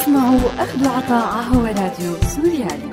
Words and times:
تسمعوا 0.00 0.38
أخذ 0.58 0.86
وعطاء 0.86 1.42
هو 1.42 1.64
راديو 1.64 2.16
سوريالي. 2.28 2.90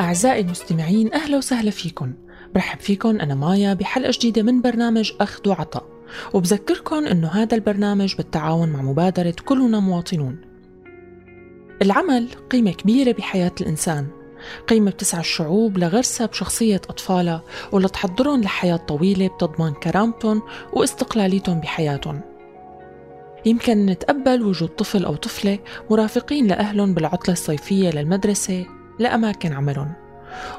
أعزائي 0.00 0.40
المستمعين 0.40 1.14
أهلا 1.14 1.36
وسهلا 1.36 1.70
فيكم. 1.70 2.12
برحب 2.54 2.80
فيكم 2.80 3.20
أنا 3.20 3.34
مايا 3.34 3.74
بحلقة 3.74 4.10
جديدة 4.14 4.42
من 4.42 4.62
برنامج 4.62 5.12
أخذ 5.20 5.48
وعطاء. 5.48 5.84
وبذكركم 6.34 7.06
أنه 7.06 7.28
هذا 7.28 7.54
البرنامج 7.54 8.16
بالتعاون 8.16 8.68
مع 8.68 8.82
مبادرة 8.82 9.34
كلنا 9.44 9.80
مواطنون. 9.80 10.40
العمل 11.82 12.28
قيمة 12.50 12.70
كبيرة 12.70 13.12
بحياة 13.12 13.52
الإنسان. 13.60 14.06
قيمة 14.68 14.90
بتسعى 14.90 15.20
الشعوب 15.20 15.78
لغرسها 15.78 16.26
بشخصية 16.26 16.80
أطفالها 16.88 17.42
ولتحضرهم 17.72 18.40
لحياة 18.40 18.76
طويلة 18.76 19.28
بتضمن 19.28 19.72
كرامتهم 19.72 20.42
واستقلاليتهم 20.72 21.60
بحياتهم 21.60 22.20
يمكن 23.46 23.86
نتقبل 23.86 24.42
وجود 24.42 24.68
طفل 24.68 25.04
أو 25.04 25.16
طفلة 25.16 25.58
مرافقين 25.90 26.46
لأهلهم 26.46 26.94
بالعطلة 26.94 27.32
الصيفية 27.32 27.90
للمدرسة 27.90 28.66
لأماكن 28.98 29.52
عملهم 29.52 29.92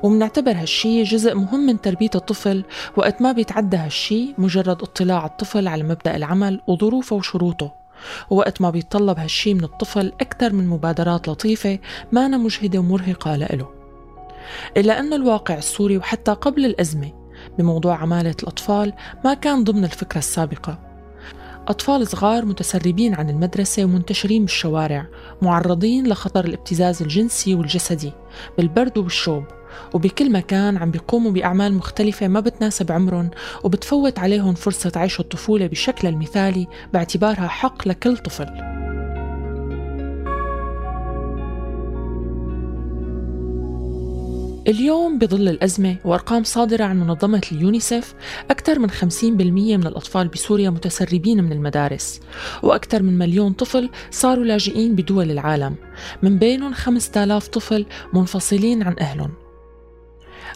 ومنعتبر 0.03 0.51
هالشي 0.51 1.03
جزء 1.03 1.35
مهم 1.35 1.59
من 1.59 1.81
تربية 1.81 2.09
الطفل 2.15 2.63
وقت 2.97 3.21
ما 3.21 3.31
بيتعدى 3.31 3.77
هالشي 3.77 4.33
مجرد 4.37 4.81
اطلاع 4.81 5.25
الطفل 5.25 5.67
على 5.67 5.83
مبدأ 5.83 6.15
العمل 6.15 6.61
وظروفه 6.67 7.15
وشروطه. 7.15 7.73
ووقت 8.29 8.61
ما 8.61 8.69
بيتطلب 8.69 9.19
هالشي 9.19 9.53
من 9.53 9.63
الطفل 9.63 10.13
أكثر 10.21 10.53
من 10.53 10.67
مبادرات 10.67 11.29
لطيفة 11.29 11.79
مانا 12.11 12.37
مجهدة 12.37 12.79
ومرهقة 12.79 13.35
لإله. 13.35 13.69
إلا 14.77 14.99
أن 14.99 15.13
الواقع 15.13 15.57
السوري 15.57 15.97
وحتى 15.97 16.31
قبل 16.31 16.65
الأزمة 16.65 17.11
بموضوع 17.57 17.95
عمالة 17.95 18.35
الأطفال 18.43 18.93
ما 19.25 19.33
كان 19.33 19.63
ضمن 19.63 19.83
الفكرة 19.83 20.19
السابقة. 20.19 20.91
أطفال 21.67 22.07
صغار 22.07 22.45
متسربين 22.45 23.15
عن 23.15 23.29
المدرسة 23.29 23.83
ومنتشرين 23.83 24.41
بالشوارع 24.41 25.05
معرضين 25.41 26.07
لخطر 26.07 26.45
الابتزاز 26.45 27.01
الجنسي 27.01 27.55
والجسدي 27.55 28.11
بالبرد 28.57 28.97
وبالشوب 28.97 29.43
وبكل 29.93 30.31
مكان 30.31 30.77
عم 30.77 30.91
بيقوموا 30.91 31.31
بأعمال 31.31 31.73
مختلفة 31.73 32.27
ما 32.27 32.39
بتناسب 32.39 32.91
عمرهم 32.91 33.29
وبتفوت 33.63 34.19
عليهم 34.19 34.53
فرصة 34.53 34.91
عيش 34.95 35.19
الطفولة 35.19 35.67
بشكل 35.67 36.07
المثالي 36.07 36.67
باعتبارها 36.93 37.47
حق 37.47 37.87
لكل 37.87 38.17
طفل. 38.17 38.71
اليوم 44.67 45.17
بظل 45.17 45.49
الأزمة 45.49 45.95
وأرقام 46.05 46.43
صادرة 46.43 46.83
عن 46.83 46.99
منظمة 46.99 47.41
اليونيسف 47.51 48.13
أكثر 48.51 48.79
من 48.79 48.89
50% 48.89 49.23
من 49.77 49.87
الأطفال 49.87 50.27
بسوريا 50.27 50.69
متسربين 50.69 51.43
من 51.43 51.51
المدارس 51.51 52.19
وأكثر 52.63 53.03
من 53.03 53.17
مليون 53.17 53.53
طفل 53.53 53.89
صاروا 54.11 54.45
لاجئين 54.45 54.95
بدول 54.95 55.31
العالم. 55.31 55.75
من 56.21 56.37
بينهم 56.37 56.73
5000 56.73 57.47
طفل 57.47 57.85
منفصلين 58.13 58.83
عن 58.83 58.95
أهلهم. 58.99 59.40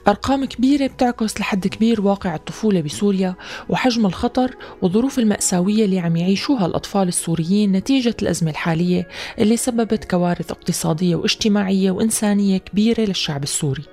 أرقام 0.08 0.46
كبيرة 0.46 0.88
بتعكس 0.88 1.40
لحد 1.40 1.68
كبير 1.68 2.02
واقع 2.02 2.36
الطفولة 2.36 2.82
بسوريا 2.82 3.36
وحجم 3.70 4.06
الخطر 4.06 4.56
والظروف 4.82 5.20
المأساوية 5.20 5.86
اللي 5.86 6.00
عم 6.00 6.16
يعيشوها 6.16 6.66
الأطفال 6.66 7.08
السوريين 7.08 7.72
نتيجة 7.72 8.16
الأزمة 8.22 8.52
الحالية 8.52 9.08
اللي 9.40 9.58
سببت 9.58 10.06
كوارث 10.06 10.52
اقتصادية 10.52 11.16
واجتماعية 11.16 11.92
وإنسانية 11.92 12.58
كبيرة 12.58 13.02
للشعب 13.02 13.44
السوري. 13.44 13.84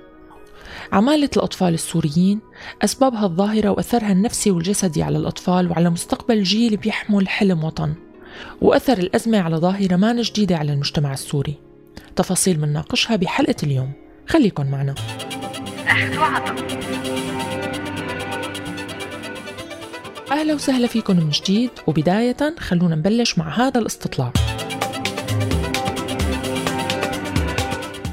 عمالة 0.91 1.29
الأطفال 1.37 1.73
السوريين 1.73 2.39
أسبابها 2.81 3.25
الظاهرة 3.25 3.69
وأثرها 3.69 4.11
النفسي 4.11 4.51
والجسدي 4.51 5.03
على 5.03 5.17
الأطفال 5.17 5.71
وعلى 5.71 5.89
مستقبل 5.89 6.43
جيل 6.43 6.77
بيحمل 6.77 7.27
حلم 7.27 7.63
وطن. 7.63 7.93
وأثر 8.61 8.97
الأزمة 8.97 9.39
على 9.39 9.55
ظاهرة 9.55 9.95
ما 9.95 10.21
جديدة 10.21 10.57
على 10.57 10.73
المجتمع 10.73 11.13
السوري. 11.13 11.55
تفاصيل 12.15 12.59
مناقشها 12.59 13.15
بحلقة 13.15 13.55
اليوم. 13.63 13.91
خليكن 14.27 14.65
معنا. 14.65 14.95
أهلا 20.31 20.53
وسهلا 20.53 20.87
فيكم 20.87 21.17
من 21.17 21.29
جديد 21.29 21.69
وبداية 21.87 22.55
خلونا 22.59 22.95
نبلش 22.95 23.37
مع 23.37 23.49
هذا 23.49 23.79
الاستطلاع. 23.79 24.31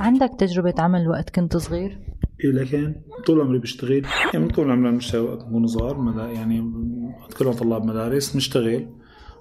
عندك 0.00 0.30
تجربة 0.38 0.74
عمل 0.78 1.08
وقت 1.08 1.30
كنت 1.30 1.56
صغير؟ 1.56 1.98
إيه 2.44 2.50
لكن 2.50 2.94
طول 3.26 3.40
عمري 3.40 3.58
بشتغل. 3.58 4.06
يعني 4.34 4.44
من 4.44 4.50
طول 4.50 4.70
عمري 4.70 4.90
بنشتغل 4.90 5.22
وقت 5.22 5.38
نكون 5.38 5.66
صغار 5.66 6.30
يعني 6.34 6.72
كلنا 7.38 7.52
طلاب 7.52 7.84
مدارس 7.84 8.36
نشتغل. 8.36 8.88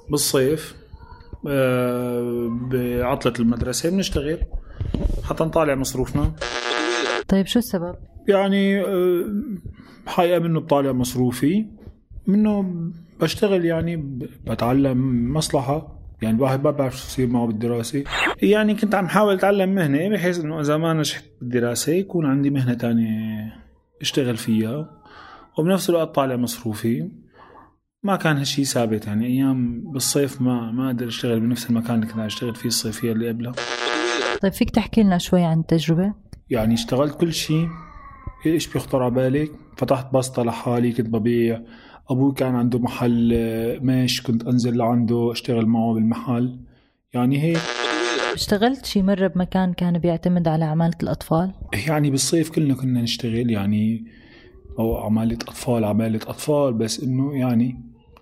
بالصيف 0.09 0.75
آه، 1.47 2.47
بعطلة 2.71 3.33
المدرسة 3.39 3.89
بنشتغل. 3.89 4.39
حتى 5.23 5.43
نطالع 5.43 5.75
مصروفنا. 5.75 6.31
طيب 7.27 7.45
شو 7.45 7.59
السبب؟ 7.59 7.95
يعني 8.29 8.81
آه، 8.81 9.25
حقيقة 10.07 10.39
منه 10.39 10.59
بطالع 10.59 10.91
مصروفي 10.91 11.65
منه 12.27 12.73
بشتغل 13.21 13.65
يعني 13.65 13.97
بتعلم 14.47 15.33
مصلحة. 15.33 15.99
يعني 16.21 16.37
الواحد 16.37 16.63
ما 16.63 16.71
بعرف 16.71 16.97
شو 16.97 17.07
يصير 17.07 17.27
معه 17.27 17.47
بالدراسة. 17.47 18.03
يعني 18.41 18.75
كنت 18.75 18.95
عم 18.95 19.07
حاول 19.07 19.33
أتعلم 19.33 19.75
مهنة 19.75 20.09
بحيث 20.09 20.39
إنه 20.39 20.59
إذا 20.59 20.77
ما 20.77 20.93
نجحت 20.93 21.23
بالدراسة 21.41 21.93
يكون 21.93 22.25
عندي 22.25 22.49
مهنة 22.49 22.73
تانية 22.73 23.53
أشتغل 24.01 24.37
فيها. 24.37 24.89
وبنفس 25.59 25.89
الوقت 25.89 26.15
طالع 26.15 26.35
مصروفي. 26.35 27.11
ما 28.03 28.15
كان 28.15 28.37
هالشي 28.37 28.65
ثابت 28.65 29.07
يعني 29.07 29.27
أيام 29.27 29.91
بالصيف 29.91 30.41
ما 30.41 30.71
ما 30.71 30.87
أقدر 30.87 31.07
أشتغل 31.07 31.39
بنفس 31.39 31.69
المكان 31.69 31.95
اللي 31.95 32.07
كنت 32.07 32.19
أشتغل 32.19 32.55
فيه 32.55 32.67
الصيفية 32.67 33.11
اللي 33.11 33.29
قبلها. 33.29 33.53
طيب 34.41 34.53
فيك 34.53 34.69
تحكي 34.69 35.03
لنا 35.03 35.17
شوي 35.17 35.43
عن 35.43 35.59
التجربة؟ 35.59 36.13
يعني 36.49 36.73
اشتغلت 36.73 37.19
كل 37.19 37.33
شيء 37.33 37.67
إيش 38.45 38.67
بيخطر 38.67 39.03
على 39.03 39.11
بالك؟ 39.11 39.51
فتحت 39.77 40.13
بسطة 40.13 40.43
لحالي 40.43 40.91
كنت 40.91 41.09
ببيع. 41.09 41.61
أبوي 42.09 42.33
كان 42.33 42.55
عنده 42.55 42.79
محل 42.79 43.31
آه، 43.33 43.79
ماش 43.79 44.21
كنت 44.21 44.45
أنزل 44.47 44.77
لعنده 44.77 45.31
أشتغل 45.31 45.65
معه 45.65 45.93
بالمحل. 45.93 46.59
يعني 47.13 47.43
هيك. 47.43 47.59
اشتغلت 48.33 48.85
شي 48.85 49.01
مرة 49.01 49.27
بمكان 49.27 49.73
كان 49.73 49.97
بيعتمد 49.97 50.47
على 50.47 50.65
عمالة 50.65 50.97
الأطفال؟ 51.03 51.51
يعني 51.87 52.09
بالصيف 52.09 52.49
كلنا 52.49 52.73
كنا 52.73 53.01
نشتغل 53.01 53.51
يعني 53.51 54.05
أو 54.79 54.97
عمالة 54.97 55.35
أطفال 55.35 55.83
عمالة 55.85 56.19
أطفال 56.27 56.73
بس 56.73 57.03
إنه 57.03 57.35
يعني 57.37 57.81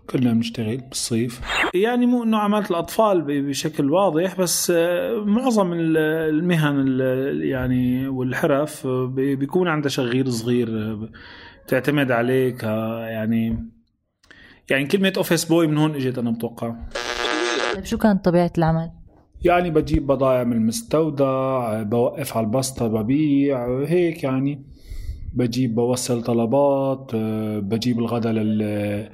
كلنا 0.10 0.34
بنشتغل 0.34 0.78
بالصيف. 0.78 1.42
يعني 1.74 2.06
مو 2.06 2.24
إنه 2.24 2.38
عمالة 2.38 2.70
الأطفال 2.70 3.22
بشكل 3.22 3.92
واضح 3.92 4.42
بس 4.42 4.72
آه، 4.76 5.24
معظم 5.26 5.74
المهن 5.74 7.00
يعني 7.42 8.08
والحرف 8.08 8.86
آه، 8.86 9.06
بيكون 9.16 9.68
عندها 9.68 9.90
شغيل 9.90 10.34
صغير 10.34 10.98
تعتمد 11.68 12.12
عليك 12.12 12.64
يعني 12.64 13.70
يعني 14.70 14.86
كلمة 14.86 15.14
office 15.18 15.46
boy 15.46 15.68
من 15.68 15.78
هون 15.78 15.96
إجت 15.96 16.18
أنا 16.18 16.32
متوقع. 16.32 16.76
طيب 17.76 17.86
شو 17.86 17.98
كانت 17.98 18.26
طبيعة 18.26 18.52
العمل؟ 18.58 18.92
يعني 19.46 19.70
بجيب 19.70 20.08
بضائع 20.08 20.44
من 20.44 20.54
المستودع 20.54 21.84
بوقف 21.84 22.38
على 22.38 22.46
البسطة 22.46 22.88
ببيع 22.88 23.84
هيك 23.88 24.24
يعني. 24.24 24.66
بجيب 25.34 25.76
بوصل 25.76 26.24
طلبات 26.24 27.16
بجيب 27.64 28.00
الغداء 28.00 28.34
لل 28.34 29.10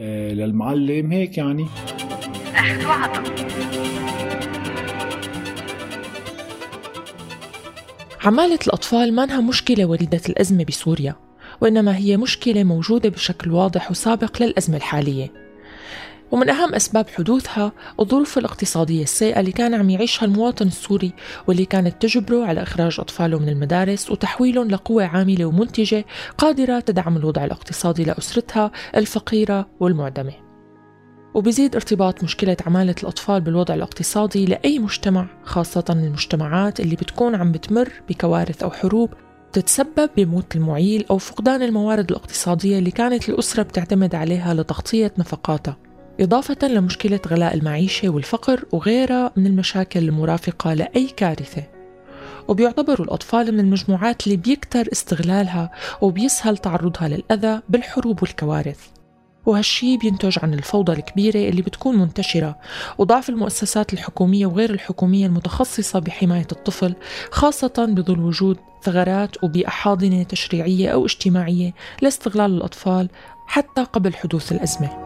للمعلم 0.00 1.12
هيك 1.12 1.38
يعني. 1.38 1.66
عمالة 8.24 8.58
الأطفال 8.66 9.14
مانها 9.14 9.40
مشكلة 9.40 9.84
وليدة 9.84 10.20
الأزمة 10.28 10.64
بسوريا 10.64 11.14
وإنما 11.60 11.96
هي 11.96 12.16
مشكلة 12.16 12.64
موجودة 12.64 13.08
بشكل 13.08 13.50
واضح 13.52 13.90
وسابق 13.90 14.42
للأزمة 14.42 14.76
الحالية. 14.76 15.32
ومن 16.30 16.50
أهم 16.50 16.74
أسباب 16.74 17.08
حدوثها 17.08 17.72
الظروف 18.00 18.38
الاقتصادية 18.38 19.02
السيئة 19.02 19.40
اللي 19.40 19.52
كان 19.52 19.74
عم 19.74 19.90
يعيشها 19.90 20.26
المواطن 20.26 20.66
السوري 20.66 21.12
واللي 21.46 21.64
كانت 21.64 22.02
تجبره 22.02 22.44
على 22.44 22.62
إخراج 22.62 23.00
أطفاله 23.00 23.38
من 23.38 23.48
المدارس 23.48 24.10
وتحويلهم 24.10 24.68
لقوة 24.68 25.04
عاملة 25.04 25.44
ومنتجة 25.44 26.04
قادرة 26.38 26.80
تدعم 26.80 27.16
الوضع 27.16 27.44
الاقتصادي 27.44 28.04
لأسرتها 28.04 28.70
الفقيرة 28.96 29.66
والمعدمة. 29.80 30.32
وبزيد 31.34 31.74
ارتباط 31.74 32.24
مشكلة 32.24 32.56
عمالة 32.66 32.94
الأطفال 33.02 33.40
بالوضع 33.40 33.74
الاقتصادي 33.74 34.46
لأي 34.46 34.78
مجتمع 34.78 35.26
خاصة 35.44 35.84
المجتمعات 35.90 36.80
اللي 36.80 36.96
بتكون 36.96 37.34
عم 37.34 37.52
بتمر 37.52 37.92
بكوارث 38.08 38.62
أو 38.62 38.70
حروب 38.70 39.10
تتسبب 39.52 40.10
بموت 40.16 40.56
المعيل 40.56 41.04
أو 41.10 41.18
فقدان 41.18 41.62
الموارد 41.62 42.10
الاقتصادية 42.10 42.78
اللي 42.78 42.90
كانت 42.90 43.28
الأسرة 43.28 43.62
بتعتمد 43.62 44.14
عليها 44.14 44.54
لتغطية 44.54 45.12
نفقاتها. 45.18 45.85
إضافة 46.20 46.68
لمشكلة 46.68 47.20
غلاء 47.26 47.54
المعيشة 47.54 48.08
والفقر 48.08 48.64
وغيرها 48.72 49.32
من 49.36 49.46
المشاكل 49.46 50.08
المرافقة 50.08 50.74
لأي 50.74 51.06
كارثة. 51.06 51.62
وبيعتبروا 52.48 53.06
الأطفال 53.06 53.52
من 53.52 53.60
المجموعات 53.60 54.26
اللي 54.26 54.36
بيكتر 54.36 54.88
استغلالها 54.92 55.70
وبيسهل 56.00 56.58
تعرضها 56.58 57.08
للأذى 57.08 57.60
بالحروب 57.68 58.22
والكوارث. 58.22 58.80
وهالشي 59.46 59.96
بينتج 59.96 60.38
عن 60.42 60.54
الفوضى 60.54 60.92
الكبيرة 60.92 61.48
اللي 61.48 61.62
بتكون 61.62 61.98
منتشرة. 61.98 62.58
وضعف 62.98 63.28
المؤسسات 63.28 63.92
الحكومية 63.92 64.46
وغير 64.46 64.70
الحكومية 64.70 65.26
المتخصصة 65.26 65.98
بحماية 65.98 66.46
الطفل 66.52 66.94
خاصة 67.30 67.86
بظل 67.88 68.20
وجود 68.20 68.58
ثغرات 68.82 69.44
وبيئة 69.44 69.68
حاضنة 69.68 70.22
تشريعية 70.22 70.88
أو 70.88 71.04
اجتماعية 71.04 71.74
لاستغلال 72.02 72.56
الأطفال 72.56 73.08
حتى 73.46 73.82
قبل 73.82 74.14
حدوث 74.14 74.52
الأزمة. 74.52 75.05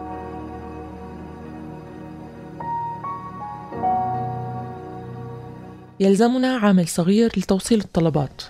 يلزمنا 6.00 6.56
عامل 6.56 6.88
صغير 6.88 7.32
لتوصيل 7.37 7.81
الطلبات 7.81 8.43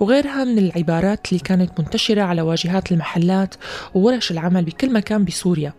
وغيرها 0.00 0.44
من 0.44 0.58
العبارات 0.58 1.28
اللي 1.28 1.40
كانت 1.40 1.80
منتشرة 1.80 2.22
على 2.22 2.42
واجهات 2.42 2.92
المحلات 2.92 3.54
وورش 3.94 4.30
العمل 4.30 4.64
بكل 4.64 4.92
مكان 4.92 5.24
بسوريا. 5.24 5.72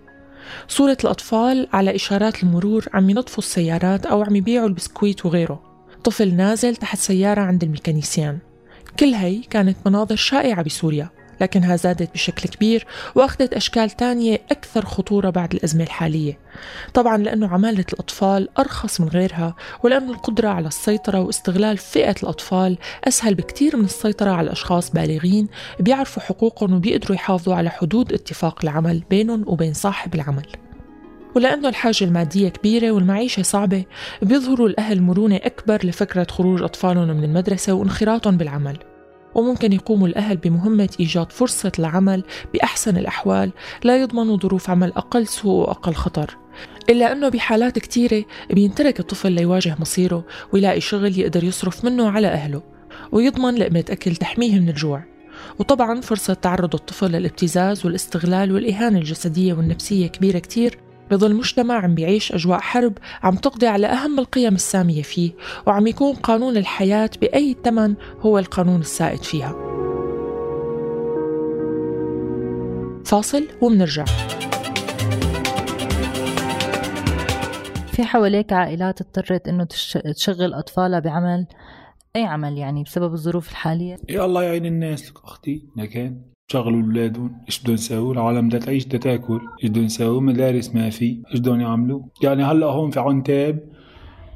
صورة 0.68 0.98
الأطفال 1.04 1.68
على 1.74 1.96
إشارات 1.96 2.44
المرور 2.44 2.86
عم 2.94 3.10
ينظفوا 3.10 3.38
السيارات 3.38 4.06
أو 4.06 4.24
عم 4.24 4.36
يبيعوا 4.36 4.68
البسكويت 4.68 5.26
وغيره. 5.26 5.62
طفل 6.04 6.34
نازل 6.34 6.76
تحت 6.76 6.98
سيارة 6.98 7.42
عند 7.42 7.64
الميكانيسيان. 7.64 8.38
كل 9.00 9.14
هي 9.14 9.42
كانت 9.42 9.78
مناظر 9.86 10.16
شائعة 10.16 10.62
بسوريا. 10.64 11.10
لكنها 11.42 11.76
زادت 11.76 12.14
بشكل 12.14 12.50
كبير 12.50 12.86
وأخذت 13.16 13.54
أشكال 13.54 13.90
تانية 13.90 14.42
أكثر 14.52 14.86
خطورة 14.86 15.30
بعد 15.30 15.54
الأزمة 15.54 15.84
الحالية. 15.84 16.40
طبعا 16.94 17.18
لأنه 17.18 17.48
عمالة 17.48 17.86
الأطفال 17.94 18.50
أرخص 18.60 19.02
من 19.02 19.08
غيرها 19.08 19.56
ولأن 19.84 20.10
القدرة 20.10 20.50
على 20.50 20.68
السيطرة 20.68 21.20
واستغلال 21.20 21.78
فئة 21.78 22.16
الأطفال 22.24 22.78
أسهل 23.04 23.36
بكثير 23.36 23.78
من 23.78 23.86
السيطرة 23.86 24.32
على 24.32 24.52
أشخاص 24.52 24.92
بالغين 24.92 25.48
بيعرفوا 25.80 26.24
حقوقهم 26.24 26.74
وبيقدروا 26.74 27.16
يحافظوا 27.16 27.56
على 27.56 27.70
حدود 27.70 28.14
اتفاق 28.14 28.60
العمل 28.64 29.04
بينهم 29.10 29.44
وبين 29.48 29.74
صاحب 29.74 30.16
العمل. 30.16 30.48
ولأنه 31.36 31.70
الحاجة 31.70 32.04
المادية 32.04 32.50
كبيرة 32.50 32.92
والمعيشة 32.92 33.42
صعبة 33.42 33.86
بيظهروا 34.22 34.68
الأهل 34.68 35.02
مرونة 35.02 35.36
أكبر 35.36 35.86
لفكرة 35.86 36.28
خروج 36.30 36.62
أطفالهم 36.62 37.18
من 37.18 37.24
المدرسة 37.24 37.74
وانخراطهم 37.74 38.38
بالعمل. 38.38 38.95
وممكن 39.36 39.74
يقوموا 39.74 40.08
الأهل 40.08 40.38
بمهمة 40.38 40.90
إيجاد 41.00 41.32
فرصة 41.32 41.72
العمل 41.80 42.24
بأحسن 42.54 42.98
الأحوال 42.98 43.52
لا 43.84 44.02
يضمنوا 44.02 44.38
ظروف 44.38 44.70
عمل 44.70 44.94
أقل 44.96 45.28
سوء 45.28 45.54
وأقل 45.54 45.94
خطر. 45.94 46.38
إلا 46.90 47.12
أنه 47.12 47.30
بحالات 47.30 47.80
كتيرة 47.80 48.26
بينترك 48.50 49.00
الطفل 49.00 49.32
ليواجه 49.32 49.76
مصيره 49.80 50.26
ويلاقي 50.54 50.82
شغل 50.82 51.20
يقدر 51.20 51.44
يصرف 51.44 51.86
منه 51.86 52.10
على 52.10 52.28
أهله 52.28 52.64
ويضمن 53.12 53.56
لقمة 53.56 53.86
أكل 53.90 54.16
تحميه 54.16 54.60
من 54.60 54.70
الجوع. 54.70 55.04
وطبعا 55.60 56.02
فرصة 56.02 56.34
تعرض 56.34 56.76
الطفل 56.76 57.12
للابتزاز 57.12 57.86
والاستغلال 57.86 58.52
والإهانة 58.52 59.00
الجسدية 59.00 59.54
والنفسية 59.54 60.08
كبيرة 60.08 60.40
كتير 60.40 60.85
بظل 61.12 61.36
مجتمع 61.36 61.76
عم 61.76 61.96
بيعيش 61.96 62.32
أجواء 62.32 62.60
حرب 62.60 62.94
عم 63.24 63.36
تقضي 63.36 63.68
على 63.68 63.88
أهم 63.88 64.20
القيم 64.20 64.56
السامية 64.56 65.02
فيه 65.02 65.32
وعم 65.68 65.88
يكون 65.88 66.14
قانون 66.14 66.58
الحياة 66.58 67.10
بأي 67.22 67.56
ثمن 67.64 67.96
هو 68.22 68.40
القانون 68.40 68.80
السائد 68.80 69.24
فيها. 69.24 69.56
فاصل 73.06 73.48
ومنرجع. 73.62 74.06
في 77.92 78.04
حواليك 78.04 78.54
عائلات 78.54 79.02
اضطرت 79.02 79.48
إنه 79.48 79.68
تشغل 80.16 80.54
أطفالها 80.54 81.00
بعمل 81.00 81.48
أي 82.16 82.24
عمل 82.24 82.58
يعني 82.58 82.84
بسبب 82.84 83.14
الظروف 83.14 83.52
الحالية؟ 83.52 83.98
يا 84.10 84.26
الله 84.26 84.44
يعين 84.44 84.66
الناس 84.66 85.14
أختي 85.24 85.64
لكن 85.78 86.22
شغلوا 86.48 86.82
اولادهم 86.82 87.42
إيش 87.48 87.62
بدهم 87.62 87.74
يسووا 87.74 88.14
العالم 88.14 88.48
بدها 88.48 88.60
تعيش 88.60 88.86
بدها 88.86 89.00
تاكل. 89.00 89.42
إيش 89.64 89.70
بدهم 89.72 89.84
يسووا 89.84 90.22
مدارس 90.22 90.76
ما 90.76 90.90
في. 90.90 91.22
إيش 91.32 91.40
بدهم 91.40 91.62
يعملوا؟ 91.62 92.02
يعني 92.24 92.44
هلأ 92.44 92.66
هون 92.66 92.92
في 92.92 93.00
عنتاب 93.00 93.75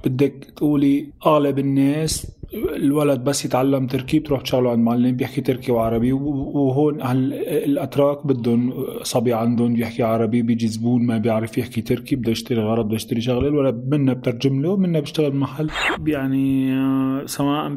بدك 0.05 0.47
تقولي 0.55 1.07
اغلب 1.25 1.59
الناس 1.59 2.39
الولد 2.53 3.23
بس 3.23 3.45
يتعلم 3.45 3.87
تركي 3.87 4.19
بتروح 4.19 4.41
تشغله 4.41 4.71
عند 4.71 4.79
معلم 4.79 5.15
بيحكي 5.15 5.41
تركي 5.41 5.71
وعربي 5.71 6.13
وهون 6.13 7.01
الأتراك 7.01 8.27
بدهم 8.27 8.73
صبي 9.03 9.33
عندهم 9.33 9.73
بيحكي 9.73 10.03
عربي 10.03 10.41
بيجي 10.41 10.67
زبون 10.67 11.05
ما 11.05 11.17
بيعرف 11.17 11.57
يحكي 11.57 11.81
تركي 11.81 12.15
بده 12.15 12.31
يشتري 12.31 12.61
غرض 12.61 12.85
بده 12.85 12.95
يشتري 12.95 13.21
شغلة 13.21 13.47
الولد 13.47 13.87
منا 13.91 14.13
بترجم 14.13 14.61
له 14.61 14.77
منا 14.77 14.99
بيشتغل 14.99 15.31
بمحل 15.31 15.69
يعني 16.07 16.73
آه، 16.73 17.25
سواء 17.25 17.75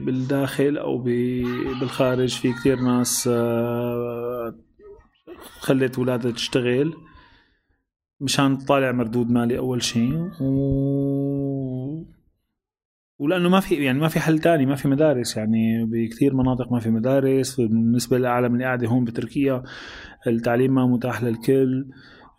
بالداخل 0.00 0.76
أو 0.78 0.98
بالخارج 1.80 2.28
في 2.28 2.52
كثير 2.52 2.80
ناس 2.80 3.28
آه، 3.32 4.54
خلت 5.60 5.98
اولادها 5.98 6.30
تشتغل. 6.30 6.94
مشان 8.20 8.58
تطالع 8.58 8.92
مردود 8.92 9.30
مالي 9.30 9.58
أول 9.58 9.82
شيء 9.82 10.30
و 10.40 12.06
ولأنه 13.18 13.48
ما 13.48 13.60
في 13.60 13.74
يعني 13.74 13.98
ما 13.98 14.08
في 14.08 14.20
حل 14.20 14.38
تاني 14.38 14.66
ما 14.66 14.74
في 14.74 14.88
مدارس. 14.88 15.36
يعني 15.36 15.84
بكثير 15.84 16.34
مناطق 16.34 16.72
ما 16.72 16.80
في 16.80 16.90
مدارس. 16.90 17.60
بالنسبة 17.60 18.18
للعالم 18.18 18.54
اللي 18.54 18.64
قاعدة 18.64 18.88
هون 18.88 19.04
بتركيا 19.04 19.62
التعليم 20.26 20.74
ما 20.74 20.86
متاح 20.86 21.22
للكل. 21.22 21.86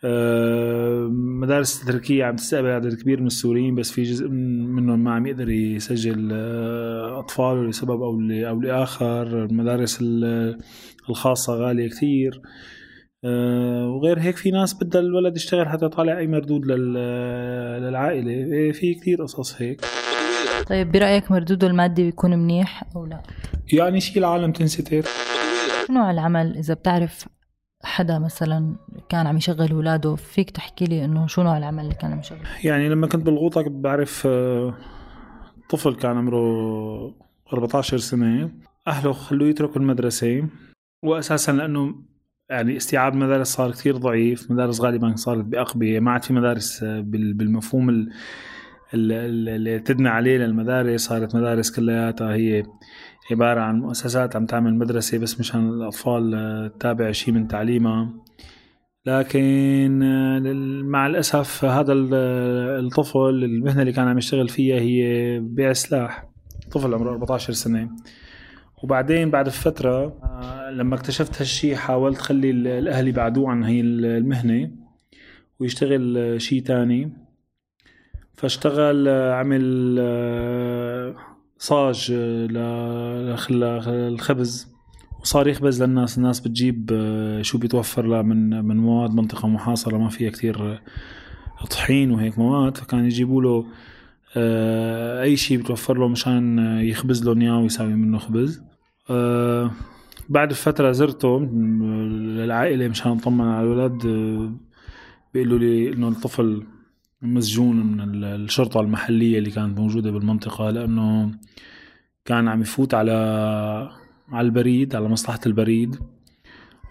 آه، 0.04 1.08
مدارس 1.12 1.82
التركية 1.82 2.26
عم 2.26 2.36
تستقبل 2.36 2.68
عدد 2.68 2.94
كبير 3.02 3.22
من 3.22 3.28
السوريين 3.28 3.76
بس 3.76 3.92
في 3.92 4.04
جزء 4.04 4.28
منهم 4.28 5.04
ما 5.04 5.14
عم 5.14 5.28
يقدر 5.28 5.50
يسجل 5.50 6.30
آه، 6.34 7.20
أطفاله 7.20 7.64
لسبب 7.64 8.02
أو 8.02 8.20
أو 8.32 8.62
لآخر. 8.62 9.46
المدارس 9.46 10.04
الخاصة 11.10 11.54
غالية 11.54 11.90
كثير. 11.90 12.42
وغير 13.24 14.20
هيك 14.20 14.38
في 14.38 14.52
ناس 14.52 14.74
بدها 14.74 15.02
الولد 15.02 15.36
يشتغل 15.36 15.70
حتى 15.70 15.86
يطلع 15.86 16.18
أي 16.18 16.28
مردود 16.28 16.66
للعائلة. 16.66 18.32
إيه، 18.32 18.72
في 18.72 18.94
كثير 18.94 19.22
قصص 19.22 19.62
هيك. 19.62 19.82
طيب 20.68 20.92
برأيك 20.92 21.32
مردوده 21.32 21.68
المادي 21.68 22.04
بيكون 22.04 22.38
منيح 22.38 22.84
أو 22.96 23.06
لا؟ 23.06 23.24
يعني 23.74 24.00
شيء 24.02 24.18
العالم 24.18 24.52
تنستر 24.52 25.06
نوع 25.90 26.12
العمل؟ 26.12 26.58
إذا 26.58 26.74
بتعرف 26.74 27.28
حدا 27.84 28.20
مثلا 28.20 28.76
كان 29.10 29.28
عم 29.28 29.38
يشغل 29.38 29.72
اولاده 29.72 30.16
فيك 30.16 30.50
تحكي 30.50 30.86
لي 30.86 31.06
إنه 31.06 31.28
شو 31.28 31.44
نوع 31.44 31.58
العمل 31.58 31.84
اللي 31.84 31.96
كان 31.96 32.12
عم 32.12 32.20
يشغله 32.20 32.42
يعني 32.64 32.90
لما 32.90 33.08
كنت 33.08 33.26
بالغوطة 33.26 33.62
كنت 33.62 33.84
بعرف 33.84 34.28
آه، 34.28 34.74
طفل 35.70 35.96
كان 35.96 36.18
عمره 36.18 37.16
14 37.54 37.98
سنة. 37.98 38.52
أهله 38.88 39.14
خلوه 39.14 39.50
يترك 39.50 39.78
المدرسة 39.78 40.48
وأساسا 41.04 41.52
لأنه 41.52 41.96
يعني 42.50 42.78
استيعاب 42.78 43.14
المدارس 43.14 43.48
صار 43.48 43.72
كثير 43.72 43.98
ضعيف 43.98 44.52
مدارس 44.52 44.82
غالبا 44.82 45.16
صارت 45.16 45.46
بأقبية 45.46 46.00
ما 46.00 46.12
عاد 46.12 46.24
في 46.24 46.34
مدارس 46.34 46.84
آه، 46.84 47.00
بالمفهوم 47.02 48.10
اللي 48.94 49.80
تدنى 49.80 50.10
عليه 50.10 50.38
للمدارس 50.38 51.02
صارت 51.02 51.36
مدارس 51.36 51.72
كلياتها 51.72 52.34
هي 52.34 52.64
عبارة 53.32 53.62
عن 53.62 53.80
مؤسسات 53.80 54.36
عم 54.36 54.46
تعمل 54.46 54.76
مدرسة 54.76 55.18
بس 55.18 55.40
مشان 55.40 55.70
الأطفال 55.70 56.36
آه، 56.36 56.68
تتابع 56.68 57.12
شيء 57.12 57.34
من 57.34 57.48
تعليمها. 57.48 58.14
لكن 59.06 60.04
آه، 60.04 60.40
مع 60.84 61.08
الأسف 61.08 61.66
هذا 61.66 61.94
الطفل 61.94 63.44
المهنة 63.44 63.82
اللي 63.82 63.94
كان 63.94 64.08
عم 64.08 64.18
يشتغل 64.18 64.50
فيها 64.50 64.80
هي 64.80 65.40
بيع 65.40 65.74
سلاح. 65.74 66.30
طفل 66.72 66.94
عمره 66.94 67.12
14 67.12 67.54
سنة. 67.54 67.90
وبعدين 68.84 69.32
بعد 69.32 69.50
فترة 69.50 70.06
آه، 70.24 70.72
لما 70.72 70.96
اكتشفت 70.96 71.42
هالشي 71.42 71.76
حاولت 71.76 72.18
خلي 72.18 72.50
الأهل 72.52 73.08
يبعدوه 73.08 73.50
عن 73.50 73.64
هي 73.64 73.82
المهنة 73.82 74.72
ويشتغل 75.60 76.36
شيء 76.42 76.62
تاني. 76.62 77.14
فاشتغل 78.34 79.10
عمل 79.10 79.62
صاج 81.58 82.12
للخبز. 83.52 84.68
وصار 85.22 85.48
يخبز 85.48 85.84
للناس 85.84 86.18
الناس 86.18 86.40
بتجيب 86.40 86.92
شو 87.42 87.58
بيتوفر 87.58 88.06
لها 88.06 88.22
من 88.22 88.66
من 88.66 88.78
مواد 88.78 89.14
منطقة 89.14 89.48
محاصرة 89.48 89.98
ما 89.98 90.10
فيها 90.10 90.30
كتير 90.30 90.82
طحين 91.70 92.12
وهيك 92.12 92.40
مواد. 92.40 92.78
فكان 92.78 93.06
يجيبوا 93.06 93.42
له 93.42 93.66
أي 95.24 95.38
شيء 95.38 95.58
بتوفر 95.58 95.98
له 95.98 96.08
مشان 96.08 96.60
يخبز 96.82 97.26
لهم 97.26 97.42
اياه 97.42 97.60
ويساوي 97.60 97.94
منه 97.94 98.18
خبز. 98.18 98.64
بعد 100.30 100.54
فترة 100.54 100.92
زرته 100.92 101.40
للعائلة 101.40 102.88
مشان 102.88 103.12
أطمن 103.12 103.48
على 103.48 103.68
الولد 103.68 104.02
بيقولوا 105.34 105.60
لي 105.60 105.94
إنه 105.94 106.08
الطفل 106.08 106.64
مسجون 107.22 107.76
من 107.76 108.24
الشرطة 108.24 108.80
المحلية 108.80 109.38
اللي 109.40 109.52
كانت 109.52 109.80
موجودة 109.80 110.12
بالمنطقة 110.12 110.70
لأنه 110.70 111.32
كان 112.26 112.48
عم 112.48 112.62
يفوت 112.62 112.94
على 112.94 113.12
على 114.30 114.46
البريد 114.46 114.96
على 114.96 115.08
مصلحة 115.08 115.40
البريد 115.46 115.96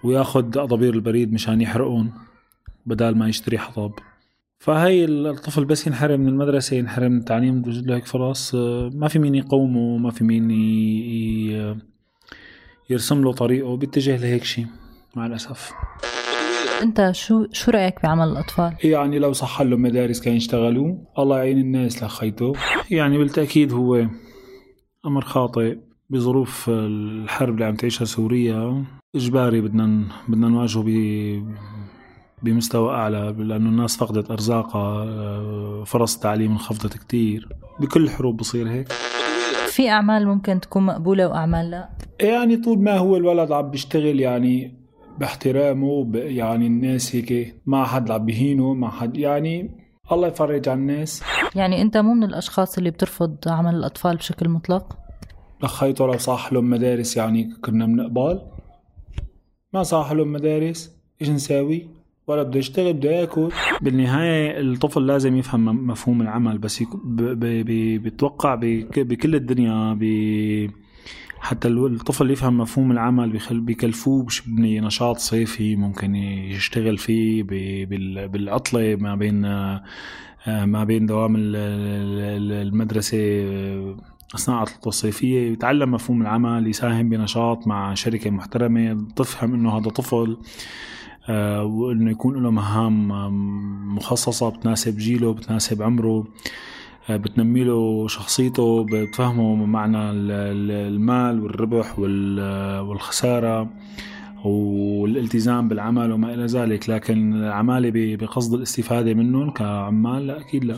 وياخد 0.05 0.59
أضابير 0.59 0.95
البريد 0.95 1.33
مشان 1.33 1.61
يحرقون 1.61 2.13
بدال 2.87 3.19
ما 3.19 3.29
يشتري 3.29 3.59
حطب 3.59 3.93
فهي 4.59 5.05
الطفل 5.05 5.65
بس 5.65 5.87
ينحرم 5.87 6.21
من 6.21 6.29
المدرسة 6.29 6.77
ينحرم 6.77 7.13
من 7.13 7.19
التعليم 7.19 7.63
توجد 7.63 7.87
له 7.87 7.97
هيك 7.97 8.07
فرص 8.07 8.55
آه، 8.55 8.91
ما 8.95 9.09
في 9.09 9.19
مين 9.19 9.35
يقومه 9.35 9.97
ما 9.97 10.11
في 10.11 10.25
مين 10.25 10.51
يرسم 12.91 13.23
له 13.23 13.33
طريقه 13.33 13.77
بيتجه 13.77 14.17
لهيك 14.17 14.45
شيء 14.45 14.67
مع 15.17 15.27
الأسف. 15.27 15.73
انت 16.83 17.11
شو 17.15 17.47
شو 17.53 17.71
رأيك 17.71 18.03
بعمل 18.03 18.29
الأطفال؟ 18.29 18.77
يعني 18.85 19.19
لو 19.19 19.33
صح 19.33 19.63
لهم 19.63 19.83
مدارس 19.83 20.21
كان 20.21 20.35
يشتغلوا 20.35 20.97
الله 21.19 21.39
يعين 21.39 21.59
الناس 21.59 22.03
لخيته. 22.03 22.53
يعني 22.91 23.19
بالتأكيد 23.19 23.73
هو 23.73 24.07
أمر 25.07 25.21
خاطئ 25.21 25.79
بظروف 26.11 26.71
الحرب 26.71 27.55
اللي 27.55 27.65
عم 27.65 27.75
تعيشها 27.75 28.05
سوريا. 28.05 28.85
إجباري 29.15 29.61
بدنا 29.61 30.05
بدنا 30.29 30.49
نواجهه 30.49 30.83
بمستوى 32.43 32.95
أعلى 32.95 33.35
لأنه 33.39 33.69
الناس 33.69 33.97
فقدت 33.97 34.31
أرزاقها 34.31 35.85
فرص 35.85 36.15
التعليم 36.15 36.53
انخفضت 36.53 36.97
كتير. 36.99 37.49
بكل 37.81 38.05
الحروب 38.05 38.37
بصير 38.37 38.69
هيك. 38.71 38.93
في 39.67 39.91
أعمال 39.91 40.27
ممكن 40.29 40.61
تكون 40.61 40.83
مقبولة 40.87 41.29
وأعمال 41.29 41.71
لا؟ 41.71 41.89
يعني 42.21 42.57
طول 42.57 42.79
ما 42.79 42.97
هو 42.97 43.17
الولد 43.17 43.53
عم 43.53 43.71
بيشتغل 43.71 44.21
يعني 44.21 44.75
باحترامه 45.19 46.11
يعني 46.15 46.67
الناس 46.67 47.17
هيك 47.17 47.57
ما 47.67 47.85
حد 47.85 48.11
عم 48.11 48.25
بيهينه 48.25 48.75
ما 48.75 48.91
حد 48.91 49.17
يعني 49.17 49.71
الله 50.13 50.29
يفرج 50.29 50.69
على 50.69 50.79
الناس. 50.79 51.23
يعني 51.55 51.83
أنت 51.83 51.97
مو 51.97 52.15
من 52.15 52.25
الأشخاص 52.25 52.79
اللي 52.79 52.91
بترفض 52.91 53.37
عمل 53.47 53.75
الأطفال 53.75 54.17
بشكل 54.17 54.49
مطلق؟ 54.49 54.99
لخيته 55.63 56.07
لو 56.07 56.19
صح 56.19 56.53
لهم 56.53 56.71
مدارس 56.71 57.17
يعني 57.17 57.55
كنا 57.65 57.87
بنقبل 57.87 58.41
ما 59.73 59.83
صح 59.83 60.13
لهم 60.13 60.33
مدارس 60.33 60.97
إيش 61.21 61.31
نساوي؟ 61.31 61.96
ولا 62.27 62.43
بده 62.43 62.59
يشتغل 62.59 62.93
بده 62.93 63.11
ياكل. 63.11 63.49
بالنهاية 63.81 64.61
الطفل 64.61 65.07
لازم 65.07 65.37
يفهم 65.37 65.87
مفهوم 65.87 66.23
العمل 66.23 66.59
بس 66.59 66.83
بيتوقع 67.05 68.55
بكل 68.97 69.35
الدنيا 69.35 69.99
حتى 71.41 71.69
الطفل 71.69 72.31
يفهم 72.31 72.59
مفهوم 72.59 72.93
العمل 72.93 73.31
بيخل 73.31 73.61
بيكلفوه 73.61 74.27
بني 74.47 74.81
نشاط 74.81 75.17
صيفي 75.19 75.77
ممكن 75.77 76.15
يشتغل 76.15 76.99
فيه 76.99 77.43
بالعطلة 78.27 78.97
ما 78.97 79.15
بين 79.15 79.41
ما 80.47 80.85
بين 80.85 81.07
دوام 81.07 81.35
المدرسة 81.37 83.19
أثناء 84.35 84.59
عطلته 84.59 84.89
الصيفية 84.89 85.53
يتعلم 85.53 85.91
مفهوم 85.91 86.23
العمل 86.23 86.67
يساهم 86.67 87.09
بنشاط 87.09 87.67
مع 87.67 87.95
شركة 87.95 88.31
محترمة 88.31 89.07
تفهم 89.17 89.55
إنه 89.55 89.79
هذا 89.79 89.91
طفل 89.91 90.37
آه، 91.29 91.65
وإنه 91.65 92.11
يكون 92.11 92.43
له 92.43 92.51
مهام 92.51 93.09
مخصصة 93.97 94.49
بتناسب 94.49 94.97
جيله 94.97 95.33
بتناسب 95.33 95.83
عمره 95.83 96.25
بتنمي 97.11 97.65
له 97.65 98.09
شخصيته 98.09 98.87
بتفهمه 98.91 99.55
معنى 99.55 99.99
المال 100.11 101.41
والربح 101.41 101.99
والخسارة 102.89 103.69
والالتزام 104.45 105.69
بالعمل 105.69 106.13
وما 106.13 106.35
إلى 106.35 106.47
ذلك. 106.47 106.91
لكن 106.91 107.35
العمالة 107.35 108.17
بقصد 108.17 108.55
الاستفادة 108.55 109.15
منهم 109.15 109.51
كعمال 109.51 110.27
لا 110.27 110.41
أكيد 110.41 110.65
لا. 110.65 110.77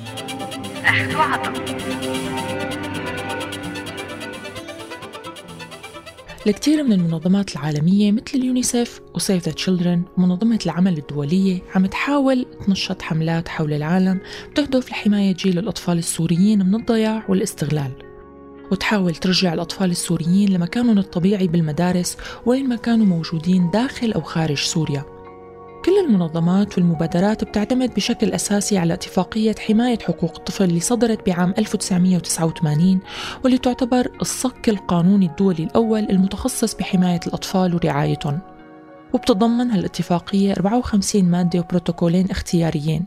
لكثير 6.48 6.82
من 6.82 6.92
المنظمات 6.92 7.52
العالمية 7.52 8.12
مثل 8.12 8.24
اليونيسيف 8.34 9.00
و 9.14 9.20
Save 9.20 9.44
the 9.46 9.52
Children 9.52 10.02
ومنظمة 10.16 10.58
العمل 10.66 10.98
الدولية 10.98 11.62
عم 11.74 11.86
تحاول 11.86 12.46
تنشط 12.66 13.02
حملات 13.02 13.48
حول 13.48 13.72
العالم 13.72 14.20
بتهدف 14.50 14.90
لحماية 14.90 15.34
جيل 15.34 15.58
الأطفال 15.58 15.98
السوريين 15.98 16.66
من 16.66 16.74
الضياع 16.74 17.24
والاستغلال. 17.28 17.92
وتحاول 18.72 19.14
ترجع 19.14 19.52
الأطفال 19.52 19.90
السوريين 19.90 20.48
لمكانهم 20.52 20.98
الطبيعي 20.98 21.48
بالمدارس 21.48 22.16
وين 22.46 22.68
ما 22.68 22.76
كانوا 22.76 23.06
موجودين 23.06 23.70
داخل 23.70 24.12
أو 24.12 24.20
خارج 24.20 24.58
سوريا. 24.58 25.17
كل 25.88 25.98
المنظمات 25.98 26.78
والمبادرات 26.78 27.44
بتعتمد 27.44 27.94
بشكل 27.94 28.32
أساسي 28.32 28.78
على 28.78 28.94
اتفاقية 28.94 29.54
حماية 29.58 29.98
حقوق 29.98 30.34
الطفل 30.36 30.64
اللي 30.64 30.80
صدرت 30.80 31.26
بعام 31.26 31.54
1989 31.58 33.00
واللي 33.44 33.58
تعتبر 33.58 34.10
الصك 34.20 34.68
القانوني 34.68 35.26
الدولي 35.26 35.64
الأول 35.64 36.06
المتخصص 36.10 36.74
بحماية 36.74 37.20
الأطفال 37.26 37.74
ورعايتهم. 37.74 38.38
وبتضمن 39.12 39.70
هالاتفاقية 39.70 40.52
54 40.52 41.24
مادة 41.24 41.58
وبروتوكولين 41.58 42.30
اختياريين 42.30 43.06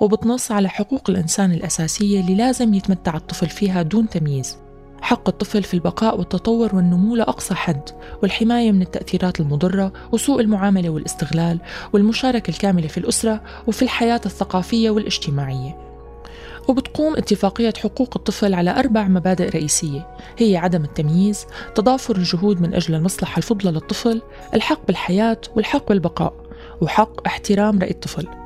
وبتنص 0.00 0.52
على 0.52 0.68
حقوق 0.68 1.10
الإنسان 1.10 1.52
الأساسية 1.52 2.20
اللي 2.20 2.34
لازم 2.34 2.74
يتمتع 2.74 3.16
الطفل 3.16 3.48
فيها 3.48 3.82
دون 3.82 4.08
تمييز. 4.08 4.56
حق 5.02 5.28
الطفل 5.28 5.62
في 5.62 5.74
البقاء 5.74 6.18
والتطور 6.18 6.76
والنمو 6.76 7.16
لأقصى 7.16 7.54
حد 7.54 7.90
والحماية 8.22 8.72
من 8.72 8.82
التأثيرات 8.82 9.40
المضرة 9.40 9.92
وسوء 10.12 10.40
المعاملة 10.40 10.90
والاستغلال 10.90 11.60
والمشاركة 11.92 12.50
الكاملة 12.50 12.86
في 12.86 12.98
الأسرة 12.98 13.42
وفي 13.66 13.82
الحياة 13.82 14.20
الثقافية 14.26 14.90
والاجتماعية. 14.90 15.78
وبتقوم 16.68 17.16
اتفاقية 17.16 17.72
حقوق 17.82 18.16
الطفل 18.16 18.54
على 18.54 18.70
أربع 18.70 19.08
مبادئ 19.08 19.48
رئيسية. 19.48 20.16
هي 20.38 20.56
عدم 20.56 20.84
التمييز، 20.84 21.46
تضافر 21.74 22.16
الجهود 22.16 22.60
من 22.60 22.74
أجل 22.74 22.94
المصلحة 22.94 23.38
الفضلى 23.38 23.70
للطفل، 23.70 24.22
الحق 24.54 24.86
بالحياة 24.86 25.40
والحق 25.56 25.88
بالبقاء، 25.88 26.34
وحق 26.80 27.26
احترام 27.26 27.78
رأي 27.78 27.90
الطفل. 27.90 28.41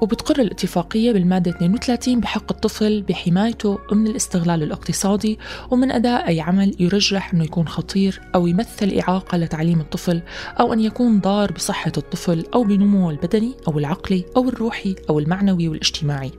وبتقر 0.00 0.40
الاتفاقية 0.40 1.12
بالمادة 1.12 1.50
32 1.50 2.20
بحق 2.20 2.52
الطفل 2.52 3.02
بحمايته 3.02 3.78
من 3.92 4.06
الاستغلال 4.06 4.62
الاقتصادي 4.62 5.38
ومن 5.70 5.90
أداء 5.90 6.28
أي 6.28 6.40
عمل 6.40 6.76
يرجح 6.80 7.34
أنه 7.34 7.44
يكون 7.44 7.68
خطير 7.68 8.20
أو 8.34 8.46
يمثل 8.46 8.98
إعاقة 8.98 9.38
لتعليم 9.38 9.80
الطفل 9.80 10.22
أو 10.60 10.72
أن 10.72 10.80
يكون 10.80 11.20
ضار 11.20 11.52
بصحة 11.52 11.92
الطفل 11.96 12.44
أو 12.54 12.64
بنموه 12.64 13.10
البدني 13.10 13.54
أو 13.68 13.78
العقلي 13.78 14.24
أو 14.36 14.48
الروحي 14.48 14.96
أو 15.10 15.18
المعنوي 15.18 15.68
والاجتماعي. 15.68 16.32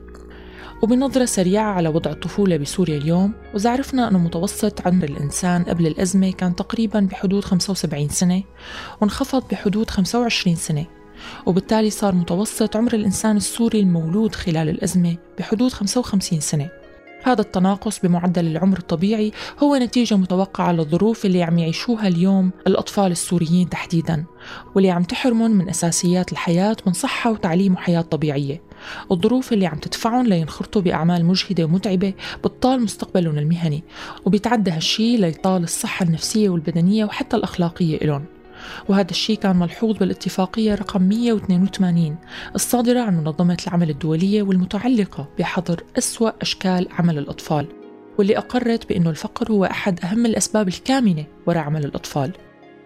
وبنظرة 0.82 1.24
سريعة 1.24 1.72
على 1.72 1.88
وضع 1.88 2.10
الطفولة 2.10 2.56
بسوريا 2.56 2.98
اليوم 2.98 3.32
وإذا 3.54 3.70
عرفنا 3.70 4.08
أنه 4.08 4.18
متوسط 4.18 4.86
عمر 4.86 5.04
الإنسان 5.04 5.64
قبل 5.64 5.86
الأزمة 5.86 6.32
كان 6.32 6.56
تقريبا 6.56 7.00
بحدود 7.00 7.44
75 7.44 8.08
سنة 8.08 8.42
وانخفض 9.00 9.42
بحدود 9.50 9.90
25 9.90 10.56
سنة. 10.56 10.86
وبالتالي 11.46 11.90
صار 11.90 12.14
متوسط 12.14 12.76
عمر 12.76 12.94
الإنسان 12.94 13.36
السوري 13.36 13.80
المولود 13.80 14.34
خلال 14.34 14.68
الأزمة 14.68 15.16
بحدود 15.38 15.72
55 15.72 16.40
سنة. 16.40 16.68
هذا 17.26 17.40
التناقص 17.40 18.00
بمعدل 18.00 18.46
العمر 18.46 18.78
الطبيعي 18.78 19.32
هو 19.58 19.76
نتيجة 19.76 20.16
متوقعة 20.16 20.72
للظروف 20.72 21.26
اللي 21.26 21.42
عم 21.42 21.58
يعيشوها 21.58 22.08
اليوم 22.08 22.50
الأطفال 22.66 23.12
السوريين 23.12 23.68
تحديدا 23.68 24.24
واللي 24.74 24.90
عم 24.90 25.02
تحرمهم 25.02 25.50
من 25.50 25.68
أساسيات 25.68 26.32
الحياة 26.32 26.76
من 26.86 26.92
صحة 26.92 27.30
وتعليم 27.30 27.72
وحياة 27.72 28.00
طبيعية. 28.00 28.62
الظروف 29.12 29.52
اللي 29.52 29.66
عم 29.66 29.78
تدفعهم 29.78 30.26
لينخرطوا 30.26 30.82
بأعمال 30.82 31.24
مجهدة 31.24 31.64
ومتعبة 31.64 32.14
بتطال 32.44 32.82
مستقبلهم 32.82 33.38
المهني 33.38 33.84
وبيتعدى 34.24 34.70
هالشي 34.70 35.16
ليطال 35.16 35.62
الصحة 35.62 36.04
النفسية 36.04 36.48
والبدنية 36.48 37.04
وحتى 37.04 37.36
الأخلاقية 37.36 37.96
إلهم. 38.02 38.35
وهذا 38.88 39.10
الشيء 39.10 39.38
كان 39.38 39.56
ملحوظ 39.56 39.96
بالاتفاقية 39.96 40.74
رقم 40.74 41.02
182 41.02 42.16
الصادرة 42.54 43.00
عن 43.00 43.16
منظمة 43.16 43.56
العمل 43.66 43.90
الدولية 43.90 44.42
والمتعلقة 44.42 45.28
بحظر 45.38 45.82
أسوأ 45.98 46.30
أشكال 46.42 46.88
عمل 46.92 47.18
الأطفال 47.18 47.66
واللي 48.18 48.38
أقرت 48.38 48.88
بأنه 48.88 49.10
الفقر 49.10 49.52
هو 49.52 49.64
أحد 49.64 50.00
أهم 50.04 50.26
الأسباب 50.26 50.68
الكامنة 50.68 51.24
وراء 51.46 51.62
عمل 51.62 51.84
الأطفال. 51.84 52.32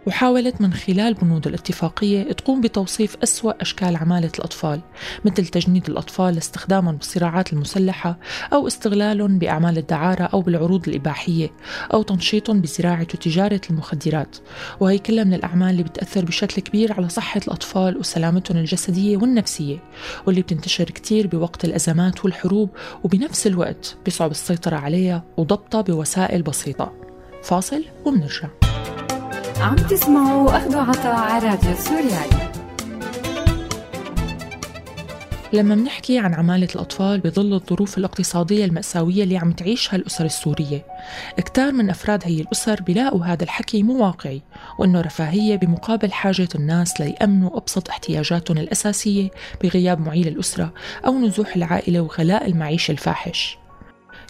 وحاولت 0.06 0.60
من 0.60 0.72
خلال 0.72 1.14
بنود 1.14 1.46
الاتفاقية 1.46 2.32
تقوم 2.32 2.60
بتوصيف 2.60 3.16
أسوأ 3.22 3.62
أشكال 3.62 3.96
عمالة 3.96 4.30
الأطفال 4.38 4.80
مثل 5.24 5.46
تجنيد 5.46 5.90
الأطفال 5.90 6.34
لاستخدامهم 6.34 6.96
بالصراعات 6.96 7.52
المسلحة 7.52 8.18
أو 8.52 8.66
استغلالهم 8.66 9.38
بأعمال 9.38 9.78
الدعارة 9.78 10.22
أو 10.22 10.40
بالعروض 10.40 10.88
الإباحية 10.88 11.50
أو 11.92 12.02
تنشيطهم 12.02 12.60
بزراعة 12.60 13.06
وتجارة 13.14 13.60
المخدرات. 13.70 14.36
وهي 14.80 14.98
كلها 14.98 15.24
من 15.24 15.34
الأعمال 15.34 15.70
اللي 15.70 15.82
بتأثر 15.82 16.24
بشكل 16.24 16.62
كبير 16.62 16.92
على 16.92 17.08
صحة 17.08 17.40
الأطفال 17.46 17.96
وسلامتهم 17.98 18.58
الجسدية 18.58 19.16
والنفسية 19.16 19.78
واللي 20.26 20.42
بتنتشر 20.42 20.84
كتير 20.84 21.26
بوقت 21.26 21.64
الأزمات 21.64 22.24
والحروب 22.24 22.70
وبنفس 23.04 23.46
الوقت 23.46 23.96
بيصعب 24.04 24.30
السيطرة 24.30 24.76
عليها 24.76 25.24
وضبطها 25.36 25.80
بوسائل 25.80 26.42
بسيطة. 26.42 26.92
فاصل 27.42 27.84
ومنرجع 28.04 28.59
عم 29.60 29.76
تسمعوا 29.76 30.56
أخذوا 30.56 30.80
عطاء 30.80 31.14
على 31.14 31.48
راديو 31.48 31.74
سوريالي 31.74 32.50
لما 35.52 35.74
منحكي 35.74 36.18
عن 36.18 36.34
عمالة 36.34 36.68
الأطفال 36.74 37.20
بظل 37.20 37.54
الظروف 37.54 37.98
الاقتصادية 37.98 38.64
المأساوية 38.64 39.22
اللي 39.22 39.36
عم 39.36 39.52
تعيشها 39.52 39.96
الأسر 39.96 40.24
السورية. 40.24 40.86
كتار 41.36 41.72
من 41.72 41.90
أفراد 41.90 42.22
هي 42.24 42.40
الأسر 42.40 42.82
بيلاقوا 42.82 43.24
هذا 43.24 43.44
الحكي 43.44 43.82
مو 43.82 44.04
واقعي 44.04 44.42
وإنه 44.78 45.00
رفاهية 45.00 45.56
بمقابل 45.56 46.12
حاجة 46.12 46.48
الناس 46.54 47.00
ليأمنوا 47.00 47.56
أبسط 47.56 47.88
احتياجاتهم 47.88 48.58
الأساسية 48.58 49.30
بغياب 49.62 50.00
معيل 50.00 50.28
الأسرة 50.28 50.72
أو 51.06 51.18
نزوح 51.18 51.56
العائلة 51.56 52.00
وغلاء 52.00 52.46
المعيشة 52.46 52.92
الفاحش. 52.92 53.59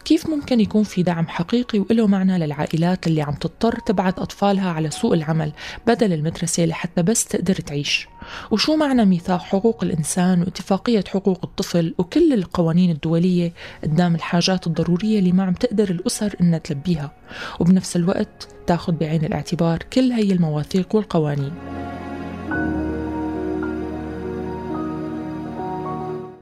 كيف 0.04 0.30
ممكن 0.30 0.60
يكون 0.60 0.82
في 0.82 1.02
دعم 1.02 1.28
حقيقي 1.28 1.78
وله 1.78 2.06
معنى 2.06 2.38
للعائلات 2.38 3.06
اللي 3.06 3.22
عم 3.22 3.34
تضطر 3.34 3.78
تبعت 3.78 4.18
أطفالها 4.18 4.70
على 4.70 4.90
سوق 4.90 5.12
العمل 5.12 5.52
بدل 5.86 6.12
المدرسة 6.12 6.64
لحتى 6.64 7.02
بس 7.02 7.24
تقدر 7.24 7.54
تعيش؟ 7.54 8.08
وشو 8.50 8.76
معنى 8.76 9.04
ميثاق 9.04 9.42
حقوق 9.42 9.84
الإنسان 9.84 10.40
واتفاقية 10.40 11.04
حقوق 11.08 11.40
الطفل 11.44 11.94
وكل 11.98 12.32
القوانين 12.32 12.90
الدولية 12.90 13.52
قدام 13.82 14.14
الحاجات 14.14 14.66
الضرورية 14.66 15.18
اللي 15.18 15.32
ما 15.32 15.44
عم 15.44 15.54
تقدر 15.54 15.90
الأسر 15.90 16.34
إنها 16.40 16.58
تلبيها؟ 16.58 17.12
وبنفس 17.60 17.96
الوقت 17.96 18.48
تاخذ 18.66 18.92
بعين 18.92 19.24
الاعتبار 19.24 19.78
كل 19.92 20.12
هي 20.12 20.32
المواثيق 20.32 20.94
والقوانين. 20.94 21.52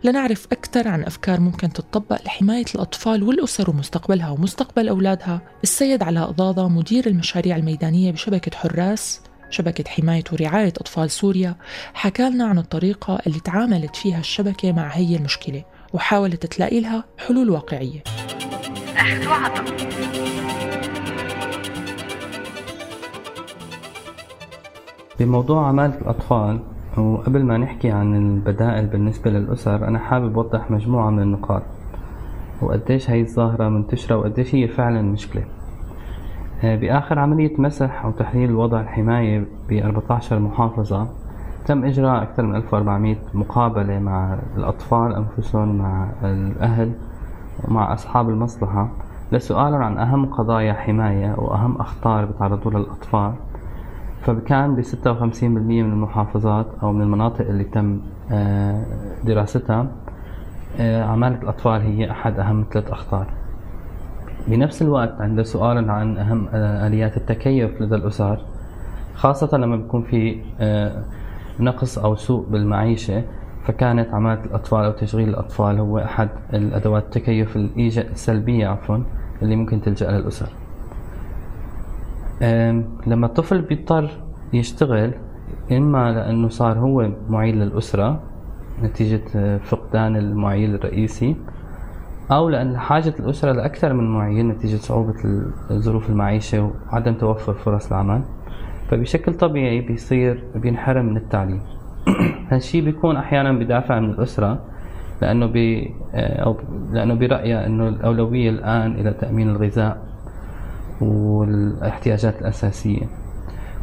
لنعرف 0.05 0.47
أكثر 0.53 0.89
عن 0.89 1.03
أفكار 1.03 1.41
ممكن 1.41 1.73
تطبق 1.73 2.23
لحماية 2.27 2.65
الأطفال 2.75 3.23
والأسر 3.23 3.71
ومستقبلها 3.71 4.31
ومستقبل 4.31 4.89
أولادها. 4.89 5.41
السيد 5.63 6.03
علاء 6.03 6.31
ضاضة 6.31 6.69
مدير 6.69 7.07
المشاريع 7.07 7.57
الميدانية 7.57 8.11
بشبكة 8.13 8.57
حراس 8.57 9.21
شبكة 9.51 9.85
حماية 9.91 10.25
ورعاية 10.33 10.69
أطفال 10.69 11.11
سوريا 11.11 11.57
حكى 11.95 12.31
لنا 12.31 12.45
عن 12.45 12.59
الطريقة 12.59 13.19
اللي 13.27 13.41
تعاملت 13.41 13.97
فيها 13.97 14.19
الشبكة 14.19 14.73
مع 14.73 14.89
هي 14.89 15.17
المشكلة 15.17 15.65
وحاولت 15.93 16.47
تلاقي 16.47 16.81
لها 16.81 17.05
حلول 17.19 17.51
واقعية. 17.51 18.03
أخذ 18.97 19.29
بموضوع 25.19 25.69
عمالة 25.69 25.95
الأطفال 25.95 26.61
وقبل 26.99 27.45
ما 27.45 27.59
نحكي 27.59 27.91
عن 27.91 28.15
البدائل 28.15 28.87
بالنسبة 28.87 29.31
للأسر 29.31 29.89
أنا 29.89 29.99
حابب 29.99 30.39
أوضح 30.39 30.71
مجموعة 30.71 31.11
من 31.11 31.23
النقاط. 31.23 31.63
وقديش 32.63 33.11
هاي 33.11 33.21
الظاهرة 33.21 33.69
منتشرة 33.69 34.17
وقديش 34.17 34.55
هي 34.55 34.69
فعلا 34.69 35.03
مشكلة. 35.03 35.43
آه، 36.65 36.77
بآخر 36.77 37.19
عملية 37.19 37.53
مسح 37.59 38.05
أو 38.05 38.11
تحليل 38.11 38.55
وضع 38.55 38.81
الحماية 38.81 39.45
ب 39.69 39.73
14 39.73 40.39
محافظة 40.39 41.09
تم 41.67 41.85
إجراء 41.85 42.23
أكثر 42.23 42.43
من 42.43 42.57
1400 42.57 43.17
مقابلة 43.35 43.99
مع 43.99 44.39
الأطفال 44.57 45.15
أنفسهم 45.15 45.79
مع 45.79 46.09
الأهل 46.23 46.93
ومع 47.65 47.93
أصحاب 47.93 48.29
المصلحة. 48.29 48.89
لسؤالهم 49.33 49.83
عن 49.83 49.99
أهم 49.99 50.27
قضايا 50.27 50.73
حماية 50.73 51.35
وأهم 51.39 51.77
أخطار 51.81 52.25
بتعرضوا 52.25 52.71
للأطفال. 52.71 53.33
فكان 54.23 54.77
ب 54.77 54.83
56% 54.83 55.43
من 55.43 55.93
المحافظات 55.93 56.67
أو 56.83 56.93
من 56.93 57.03
المناطق 57.03 57.49
اللي 57.49 57.65
تم 57.65 58.01
آه، 58.33 58.85
دراستها. 59.25 59.87
آه، 60.81 61.05
عمالة 61.05 61.43
الأطفال 61.43 61.81
هي 61.81 62.11
أحد 62.11 62.39
أهم 62.39 62.65
ثلاث 62.73 62.91
أخطار. 62.91 63.27
بنفس 64.49 64.83
الوقت 64.83 65.21
عند 65.21 65.43
سؤال 65.43 65.91
عن 65.91 66.19
أهم 66.19 66.49
آه، 66.55 66.87
آليات 66.87 67.17
التكيف 67.17 67.83
لدى 67.83 67.95
الأسر 67.95 68.39
خاصة 69.15 69.59
لما 69.59 69.77
بيكون 69.77 70.03
في 70.03 70.41
نقص 71.61 71.99
أو 71.99 72.17
سوء 72.17 72.47
بالمعيشة 72.51 73.23
فكانت 73.65 74.15
عمالة 74.15 74.45
الأطفال 74.45 74.85
أو 74.85 74.93
تشغيل 74.93 75.29
الأطفال 75.29 75.79
هو 75.79 75.99
أحد 75.99 76.29
الأدوات 76.55 77.05
التكيف 77.05 77.57
السلبية 77.57 78.69
عفوا 78.69 78.99
اللي 79.43 79.57
ممكن 79.57 79.81
تلجأ 79.81 80.11
للأسر. 80.11 80.49
لما 83.07 83.27
الطفل 83.27 83.63
بيضطر 83.63 84.11
يشتغل 84.53 85.13
إما 85.73 86.13
لأنه 86.13 86.49
صار 86.49 86.79
هو 86.79 87.11
معيل 87.29 87.61
للأسرة 87.61 88.21
نتيجة 88.83 89.23
آه، 89.37 89.59
فقدان 89.59 90.17
المعيل 90.17 90.75
الرئيسي 90.75 91.37
أو 92.31 92.49
لأن 92.49 92.79
حاجة 92.79 93.15
الأسرة 93.21 93.53
لأكثر 93.53 93.93
من 93.93 94.11
معيل 94.11 94.49
نتيجة 94.49 94.77
صعوبة 94.77 95.15
ظروف 95.73 96.11
المعيشة 96.11 96.71
وعدم 96.93 97.15
توفر 97.15 97.55
فرص 97.55 97.87
العمل 97.93 98.23
فبشكل 98.91 99.35
طبيعي 99.35 99.81
بيصير 99.81 100.45
بينحرم 100.55 101.07
من 101.07 101.17
التعليم. 101.17 101.61
هالشي 102.51 102.81
بيكون 102.81 103.17
أحيانا 103.17 103.53
بدافع 103.53 104.01
من 104.01 104.11
الأسرة 104.11 104.59
لأنه 105.23 105.47
بي 105.47 105.95
آه، 106.15 106.43
أو 106.43 106.57
لأنه 106.93 107.15
برأيه 107.15 107.67
أنه 107.67 107.89
الأولوية 107.89 108.51
الآن 108.51 108.93
إلى 108.93 109.11
تأمين 109.13 109.49
الغذاء. 109.49 110.08
والاحتياجات 111.01 112.41
الأساسية. 112.41 113.07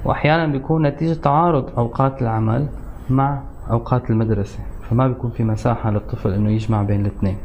وأحيانا 0.06 0.48
بيكون 0.48 0.88
نتيجة 0.88 1.14
تعارض 1.14 1.70
أوقات 1.78 2.22
العمل 2.22 2.68
مع 3.10 3.42
أوقات 3.72 4.10
المدرسة 4.10 4.60
فما 4.90 5.08
بيكون 5.08 5.32
في 5.32 5.44
مساحة 5.44 5.92
للطفل 5.92 6.34
إنه 6.34 6.50
يجمع 6.50 6.84
بين 6.84 7.02
الاثنين. 7.02 7.38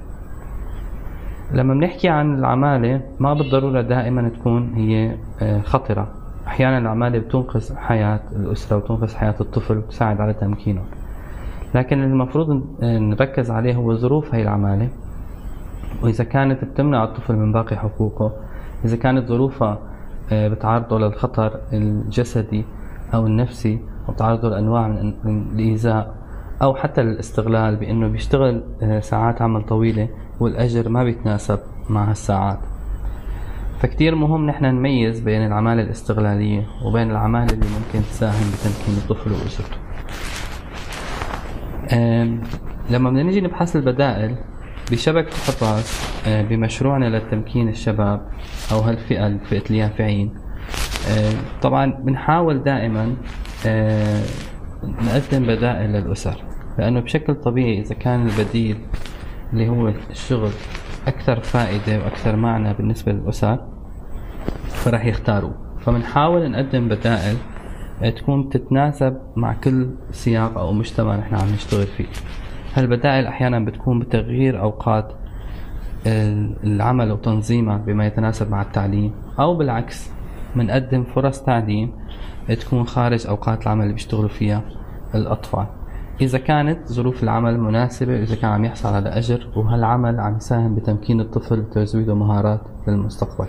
لما 1.53 1.75
بنحكي 1.75 2.09
عن 2.09 2.35
العمالة 2.39 3.01
ما 3.21 3.35
بالضرورة 3.35 3.81
دائما 3.81 4.29
تكون 4.29 4.75
هي 4.75 5.17
آه، 5.43 5.61
خطرة. 5.61 6.09
أحيانا 6.47 6.79
العمالة 6.79 7.19
بتنقذ 7.19 7.77
حياة 7.77 8.21
الأسرة 8.37 8.77
وتنقذ 8.77 9.17
حياة 9.17 9.35
الطفل 9.41 9.79
وتساعد 9.79 10.21
على 10.21 10.33
تمكينه. 10.33 10.83
لكن 11.75 12.03
المفروض 12.03 12.63
نركز 12.83 13.51
عليه 13.51 13.75
هو 13.75 13.95
ظروف 13.95 14.35
هاي 14.35 14.43
العمالة. 14.43 14.89
وإذا 16.03 16.25
كانت 16.25 16.65
بتمنع 16.65 17.05
الطفل 17.05 17.37
من 17.37 17.53
باقي 17.53 17.77
حقوقه 17.77 18.33
إذا 18.85 18.97
كانت 18.97 19.29
ظروفها 19.29 19.79
آه، 20.33 20.49
بتعرضه 20.49 20.99
للخطر 20.99 21.61
الجسدي 21.73 22.65
أو 23.15 23.27
النفسي 23.27 23.81
أو 24.09 24.15
بتعرضه 24.15 24.49
لأنواع 24.49 24.89
من 25.25 25.43
الإيذاء 25.53 26.15
أو 26.63 26.75
حتى 26.75 27.01
الاستغلال 27.01 27.77
بأنه 27.77 28.09
بيشتغل 28.09 28.63
آه، 28.83 29.01
ساعات 29.01 29.43
عمل 29.43 29.63
طويلة 29.63 30.09
والأجر 30.41 30.89
ما 30.89 31.05
بيتناسب 31.05 31.59
مع 31.89 32.11
هالساعات. 32.11 32.59
فكتير 33.81 34.15
مهم 34.15 34.47
نحن 34.47 34.65
نميز 34.65 35.21
بين 35.21 35.47
العمالة 35.47 35.83
الاستغلالية 35.83 36.67
وبين 36.85 37.11
العمالة 37.11 37.53
اللي 37.55 37.67
ممكن 37.67 38.09
تساهم 38.09 38.51
بتمكين 38.53 38.95
الطفل 38.97 39.33
وأسرته. 39.33 39.77
لما 42.91 43.11
بدنا 43.11 43.23
نيجي 43.23 43.41
نبحث 43.41 43.77
البدائل 43.77 44.37
بشبكة 44.91 45.37
آه، 46.27 46.43
بمشروعنا 46.43 47.19
لتمكين 47.19 47.69
الشباب 47.69 48.29
أو 48.73 48.79
هالفئة 48.79 49.39
فئة 49.39 49.63
اليافعين 49.71 50.35
آه، 51.11 51.61
طبعا 51.63 51.93
بنحاول 51.93 52.63
دائما 52.63 53.17
آه، 53.67 54.23
نقدم 54.85 55.47
بدائل 55.47 55.93
للأسر. 55.93 56.45
لأنه 56.79 57.01
بشكل 57.01 57.35
طبيعي 57.35 57.81
إذا 57.81 57.95
كان 57.95 58.29
البديل 58.29 58.77
اللي 59.53 59.69
هو 59.69 59.93
الشغل 60.11 60.51
أكثر 61.07 61.41
فائدة 61.41 62.05
وأكثر 62.05 62.37
معنى 62.37 62.75
بالنسبة 62.75 63.13
للأسر 63.13 63.59
فرح 64.69 65.07
يختاروا 65.07 65.53
فبنحاول 65.81 66.51
نقدم 66.51 66.89
بدائل 66.89 67.37
تكون 68.17 68.49
تتناسب 68.49 69.17
مع 69.37 69.53
كل 69.53 69.91
سياق 70.11 70.59
أو 70.59 70.73
مجتمع 70.73 71.17
نحن 71.17 71.35
عم 71.35 71.49
نشتغل 71.49 71.87
فيه. 71.87 72.07
هالبدائل 72.75 73.27
أحيانا 73.27 73.59
بتكون 73.59 73.99
بتغيير 73.99 74.61
أوقات 74.61 75.13
العمل 76.65 77.13
وتنظيمها 77.13 77.77
بما 77.77 78.07
يتناسب 78.07 78.51
مع 78.51 78.63
التعليم 78.63 79.13
أو 79.39 79.55
بالعكس 79.55 80.11
بنقدم 80.57 81.05
فرص 81.05 81.43
تعليم 81.43 81.93
تكون 82.49 82.85
خارج 82.85 83.27
أوقات 83.27 83.63
العمل 83.63 83.83
اللي 83.83 83.93
بيشتغلوا 83.93 84.29
فيها 84.29 84.63
الأطفال. 85.15 85.67
إذا 86.21 86.39
كانت 86.39 86.93
ظروف 86.93 87.23
العمل 87.23 87.61
مناسبة 87.61 88.23
إذا 88.23 88.35
كان 88.35 88.51
عم 88.51 88.65
يحصل 88.65 88.95
على 88.95 89.09
أجر 89.09 89.47
وهالعمل 89.57 90.21
عم 90.21 90.37
يساهم 90.37 90.75
بتمكين 90.75 91.21
الطفل 91.21 91.59
وتزويده 91.59 92.15
مهارات 92.15 92.61
للمستقبل. 92.89 93.47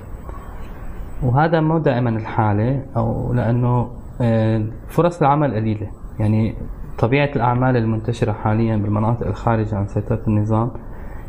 وهذا 1.24 1.60
مو 1.62 1.78
دائما 1.78 2.10
الحالة 2.10 2.86
أو 2.98 3.34
لأنه 3.34 3.90
آه، 4.22 4.66
فرص 4.88 5.22
العمل 5.22 5.56
قليلة. 5.56 5.88
يعني 6.20 6.56
طبيعة 7.02 7.30
الأعمال 7.36 7.78
المنتشرة 7.78 8.32
حاليا 8.32 8.78
بالمناطق 8.78 9.28
الخارجة 9.28 9.76
عن 9.76 9.88
سيطرة 9.88 10.22
النظام 10.28 10.72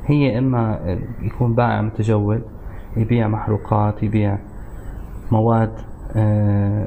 هي 0.06 0.38
إما 0.38 0.98
يكون 1.22 1.54
بائع 1.54 1.82
متجول 1.82 2.42
يبيع 2.96 3.28
محروقات 3.28 4.02
يبيع 4.02 4.38
مواد 5.30 5.72
آه، 6.16 6.86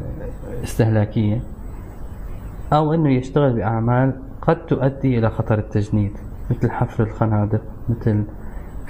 استهلاكية 0.64 1.42
أو 2.74 2.94
إنه 2.94 3.10
يشتغل 3.10 3.54
بأعمال 3.54 4.22
قد 4.42 4.66
تؤدي 4.66 5.20
إلى 5.20 5.30
خطر 5.30 5.58
التجنيد 5.58 6.18
مثل 6.52 6.72
حفر 6.72 7.04
الخنادق 7.04 7.62
مثل 7.90 8.24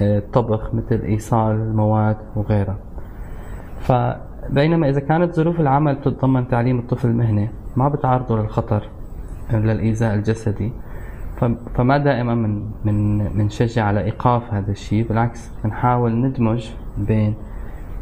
الطبخ 0.01 0.65
آه، 0.65 0.75
مثل 0.75 1.01
إيصال 1.01 1.55
المواد 1.55 2.17
وغيرها. 2.36 2.77
فبينما 3.79 4.89
إذا 4.89 4.99
كانت 4.99 5.36
ظروف 5.36 5.60
العمل 5.60 6.01
تتضمن 6.01 6.47
تعليم 6.47 6.79
الطفل 6.79 7.13
مهنة 7.13 7.49
ما 7.75 7.89
بتعرضه 7.89 8.41
للخطر. 8.41 8.89
للإيذاء 9.53 10.15
الجسدي. 10.15 10.71
فما 11.75 11.97
دائما 11.97 12.36
من 12.36 12.71
من 12.86 13.27
بنشجع 13.27 13.84
على 13.84 14.03
إيقاف 14.03 14.53
هذا 14.53 14.71
الشيء 14.71 15.08
بالعكس 15.08 15.51
بنحاول 15.63 16.15
ندمج 16.15 16.69
بين 16.97 17.36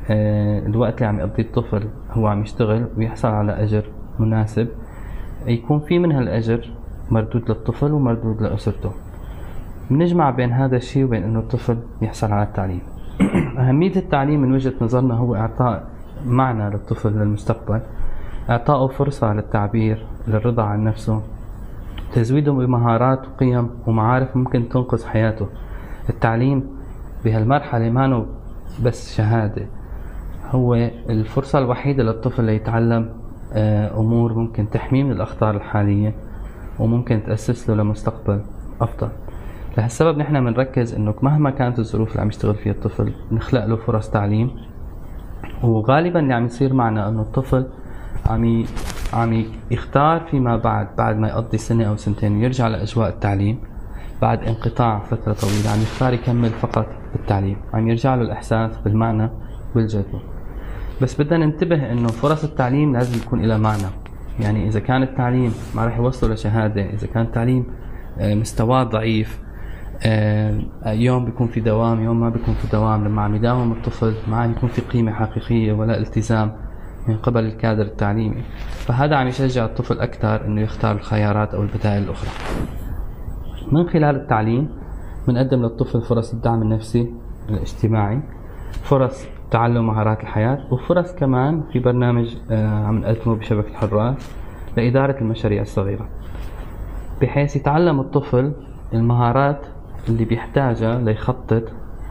آه، 0.10 0.60
الوقت 0.60 0.94
اللي 0.94 1.06
عم 1.06 1.20
يقضيه 1.20 1.44
الطفل 1.44 1.88
هو 2.12 2.28
عم 2.28 2.42
يشتغل 2.42 2.88
ويحصل 2.98 3.28
على 3.28 3.64
أجر 3.64 3.84
مناسب. 4.20 4.68
يكون 5.46 5.80
في 5.80 6.00
من 6.00 6.12
هالأجر 6.12 6.70
مردود 7.12 7.50
للطفل 7.50 7.92
ومردود 7.92 8.42
لأسرته. 8.42 8.92
بنجمع 9.90 10.30
بين 10.30 10.52
هذا 10.52 10.78
الشيء 10.78 11.04
وبين 11.04 11.24
إنه 11.24 11.40
الطفل 11.40 11.78
يحصل 12.02 12.32
على 12.32 12.44
التعليم. 12.44 12.82
أهمية 13.60 13.96
التعليم 13.96 14.42
من 14.42 14.54
وجهة 14.54 14.74
نظرنا 14.82 15.14
هو 15.14 15.36
إعطاء 15.36 15.88
معنى 16.26 16.70
للطفل 16.70 17.10
للمستقبل 17.10 17.82
اعطائه 18.50 18.88
فرصة 18.88 19.34
للتعبير 19.34 20.06
للرضا 20.28 20.64
عن 20.64 20.84
نفسه 20.84 21.22
تزويده 22.14 22.52
بمهارات 22.52 23.28
وقيم 23.28 23.70
ومعارف 23.88 24.38
ممكن 24.38 24.70
تنقذ 24.70 25.06
حياته. 25.06 25.48
التعليم 26.10 26.64
بهالمرحلة 27.26 27.90
ما 27.90 28.26
بس 28.84 29.16
شهادة. 29.16 29.66
هو 30.52 30.76
الفرصة 31.10 31.60
الوحيدة 31.60 32.04
للطفل 32.04 32.44
ليتعلم 32.44 33.10
آه، 33.54 34.00
أمور 34.00 34.34
ممكن 34.34 34.70
تحميه 34.70 35.04
من 35.04 35.12
الأخطار 35.12 35.56
الحالية 35.56 36.16
وممكن 36.80 37.24
تأسس 37.24 37.70
له 37.70 37.76
لمستقبل 37.76 38.42
أفضل. 38.82 39.10
لهالسبب 39.78 40.18
نحن 40.18 40.46
بنركز 40.46 40.96
إنه 40.96 41.14
مهما 41.22 41.50
كانت 41.50 41.80
الظروف 41.80 42.12
اللي 42.12 42.22
عم 42.22 42.28
يشتغل 42.28 42.56
فيها 42.56 42.74
الطفل 42.74 43.14
نخلق 43.32 43.66
له 43.66 43.76
فرص 43.76 44.10
تعليم. 44.10 44.52
وغالبا 45.64 46.20
اللي 46.20 46.34
عم 46.34 46.46
يصير 46.46 46.74
معنا 46.74 47.10
إنه 47.10 47.22
الطفل 47.22 47.66
عم. 48.26 48.66
عم 49.14 49.46
يختار 49.72 50.20
فيما 50.32 50.58
بعد 50.58 50.88
بعد 50.98 51.18
ما 51.18 51.28
يقضي 51.28 51.58
سنة 51.58 51.84
أو 51.86 51.96
سنتين 51.96 52.38
ويرجع 52.38 52.68
لأجواء 52.68 53.10
التعليم 53.10 53.60
بعد 54.22 54.44
انقطاع 54.44 55.00
فترة 55.00 55.34
طويلة 55.34 55.70
عم 55.70 55.82
يختار 55.82 56.14
يكمل 56.14 56.50
فقط 56.50 56.88
بالتعليم 57.16 57.58
عم 57.74 57.90
يرجع 57.90 58.16
له 58.16 58.22
الإحساس 58.22 58.78
بالمعنى 58.78 59.30
والجذب 59.76 60.22
بس 61.02 61.22
بدنا 61.22 61.46
ننتبه 61.46 61.92
إنه 61.92 62.08
فرص 62.08 62.44
التعليم 62.44 62.94
لازم 62.94 63.18
يكون 63.18 63.42
لها 63.42 63.58
معنى. 63.58 63.88
يعني 64.40 64.68
إذا 64.68 64.80
كان 64.80 65.04
التعليم 65.04 65.54
ما 65.76 65.86
راح 65.86 65.98
يوصله 65.98 66.34
لشهادة 66.34 66.82
إذا 66.82 67.08
كان 67.08 67.24
التعليم 67.24 67.66
آه، 68.20 68.36
مستواه 68.36 68.84
ضعيف 68.84 69.40
آه، 70.06 70.62
يوم 70.86 71.26
بيكون 71.26 71.48
في 71.48 71.60
دوام 71.60 72.04
يوم 72.04 72.20
ما 72.20 72.30
بيكون 72.30 72.54
في 72.54 72.68
دوام 72.68 73.08
لما 73.08 73.22
عم 73.22 73.36
يداوم 73.36 73.72
الطفل 73.72 74.14
ما 74.28 74.38
عم 74.38 74.52
يكون 74.52 74.70
في 74.70 74.82
قيمة 74.82 75.12
حقيقية 75.12 75.74
ولا 75.74 75.98
التزام. 75.98 76.52
من 77.08 77.18
قبل 77.18 77.46
الكادر 77.46 77.82
التعليمي. 77.82 78.44
فهذا 78.68 79.16
عم 79.16 79.28
يشجع 79.28 79.66
الطفل 79.66 80.00
أكثر 80.00 80.46
إنه 80.46 80.62
يختار 80.62 80.96
الخيارات 80.96 81.54
أو 81.54 81.62
البدائل 81.62 82.04
الأخرى. 82.04 82.30
من 83.72 83.90
خلال 83.90 84.16
التعليم 84.16 84.70
بنقدم 85.28 85.62
للطفل 85.62 86.02
فرص 86.02 86.34
الدعم 86.34 86.62
النفسي 86.62 87.14
الاجتماعي 87.50 88.22
فرص 88.84 89.26
تعلم 89.52 89.88
مهارات 89.88 90.22
الحياة 90.22 90.60
وفرص 90.72 91.16
كمان 91.16 91.64
في 91.74 91.80
برنامج 91.80 92.36
آه، 92.52 92.86
عم 92.86 92.98
نقدمه 92.98 93.36
بشبكة 93.36 93.74
حراس 93.74 94.32
لإدارة 94.78 95.20
المشاريع 95.22 95.62
الصغيرة. 95.62 96.10
بحيث 97.22 97.56
يتعلم 97.56 98.00
الطفل 98.00 98.54
المهارات 98.94 99.66
اللي 100.10 100.26
بيحتاجها 100.26 101.00
ليخطط 101.00 101.64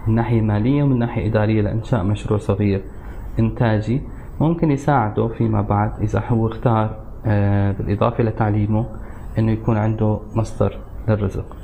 من 0.07 0.14
ناحية 0.14 0.40
مالية 0.40 0.83
ومن 0.83 0.98
ناحية 0.98 1.31
إدارية 1.31 1.62
لإنشاء 1.62 2.05
مشروع 2.05 2.38
صغير 2.38 2.85
إنتاجي. 3.38 4.02
ممكن 4.42 4.70
يساعده 4.70 5.28
فيما 5.28 5.61
بعد 5.61 5.92
إذا 6.00 6.22
هو 6.28 6.46
اختار 6.46 6.96
آه، 7.26 7.72
بالإضافة 7.72 8.24
لتعليمه 8.24 8.87
إنه 9.38 9.52
يكون 9.52 9.76
عنده 9.76 10.18
مصدر 10.35 10.78
للرزق. 11.09 11.57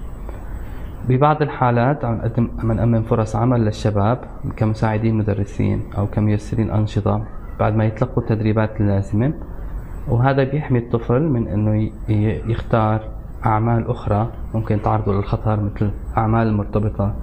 ببعض 1.09 1.43
الحالات 1.43 2.05
عم 2.05 2.15
نقدم 2.15 2.49
عم 2.59 2.73
نأمن 2.73 3.03
فرص 3.03 3.37
عمل 3.37 3.65
للشباب 3.65 4.19
كمساعدين 4.57 5.15
مدرسين 5.15 5.83
أو 5.99 6.07
كميسرين 6.07 6.71
أنشطة 6.71 7.25
بعد 7.61 7.77
ما 7.77 7.85
يتلقوا 7.85 8.23
التدريبات 8.23 8.81
اللازمة 8.81 9.33
وهذا 10.09 10.45
بيحمي 10.45 10.79
الطفل 10.79 11.23
من 11.23 11.49
إنه 11.49 11.91
يختار 12.49 13.01
أعمال 13.47 13.91
أخرى 13.91 14.29
ممكن 14.55 14.83
تعرضه 14.83 15.13
للخطر 15.15 15.61
مثل 15.61 15.91
أعمال 16.17 16.47
المرتبطة 16.47 17.15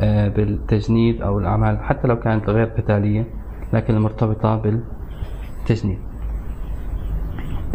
آه، 0.00 0.28
بالتجنيد 0.28 1.22
أو 1.22 1.38
الأعمال 1.38 1.78
حتى 1.78 2.08
لو 2.08 2.18
كانت 2.18 2.48
غير 2.50 2.66
قتالية. 2.66 3.24
لكن 3.72 3.94
المرتبطة 3.94 4.56
بالتجنيد. 4.56 5.98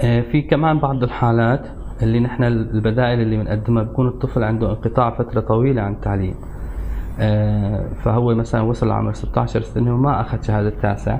آه، 0.02 0.22
في 0.22 0.42
كمان 0.42 0.80
بعض 0.80 1.04
الحالات 1.04 1.68
اللي 2.02 2.20
نحن 2.20 2.44
البدائل 2.44 3.22
اللي 3.22 3.38
بنقدمها 3.38 3.84
بكون 3.84 4.08
الطفل 4.08 4.44
عنده 4.44 4.70
انقطاع 4.70 5.10
فترة 5.10 5.42
طويلة 5.42 5.82
عن 5.82 5.94
التعليم. 5.94 6.36
آه، 7.20 7.86
فهو 8.04 8.36
مثلا 8.36 8.62
وصل 8.62 8.88
لعمر 8.88 9.14
16 9.14 9.62
سنة 9.62 9.94
وما 9.94 10.22
أخذ 10.22 10.42
شهادة 10.42 10.74
تاسع 10.82 11.20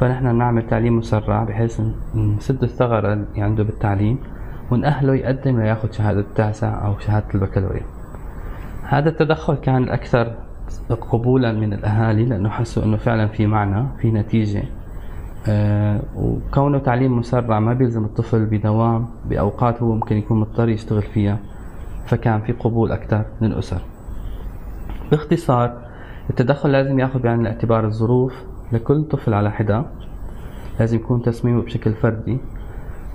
فنحن 0.00 0.36
نعمل 0.36 0.66
تعليم 0.66 0.98
مسرع 0.98 1.44
بحيث 1.44 1.80
نسد 2.14 2.62
الثغرة 2.62 3.12
اللي 3.12 3.42
عنده 3.42 3.62
بالتعليم 3.62 4.18
ونأهله 4.70 5.14
يقدم 5.14 5.60
لياخذ 5.60 5.92
شهادة 5.92 6.24
تاسع 6.34 6.86
أو 6.86 6.98
شهادة 6.98 7.26
البكالوريا. 7.34 7.86
هذا 8.82 9.08
التدخل 9.08 9.54
كان 9.54 9.82
الأكثر 9.82 10.32
قبولا 10.90 11.52
من 11.52 11.72
الأهالي 11.72 12.24
لأنه 12.24 12.48
حسوا 12.48 12.84
أنه 12.84 12.96
فعلا 12.96 13.26
في 13.26 13.46
معنى 13.46 13.86
في 13.98 14.10
نتيجة. 14.10 14.62
آه، 15.48 16.00
وكونه 16.16 16.78
تعليم 16.78 17.18
مسرع 17.18 17.60
ما 17.60 17.72
بيلزم 17.72 18.04
الطفل 18.04 18.44
بدوام 18.46 19.06
بأوقات 19.28 19.82
هو 19.82 19.94
ممكن 19.94 20.16
يكون 20.16 20.40
مضطر 20.40 20.68
يشتغل 20.68 21.02
فيها 21.02 21.38
فكان 22.06 22.40
في 22.40 22.52
قبول 22.52 22.92
أكثر 22.92 23.24
من 23.40 23.52
الأسر. 23.52 23.80
باختصار 25.10 25.76
التدخل 26.30 26.72
لازم 26.72 26.98
يأخذ 26.98 27.18
بعين 27.22 27.40
الاعتبار 27.40 27.84
الظروف 27.86 28.34
لكل 28.72 29.04
طفل 29.04 29.34
على 29.34 29.50
حدة. 29.50 29.84
لازم 30.80 30.96
يكون 30.96 31.22
تصميمه 31.22 31.62
بشكل 31.62 31.92
فردي. 31.94 32.38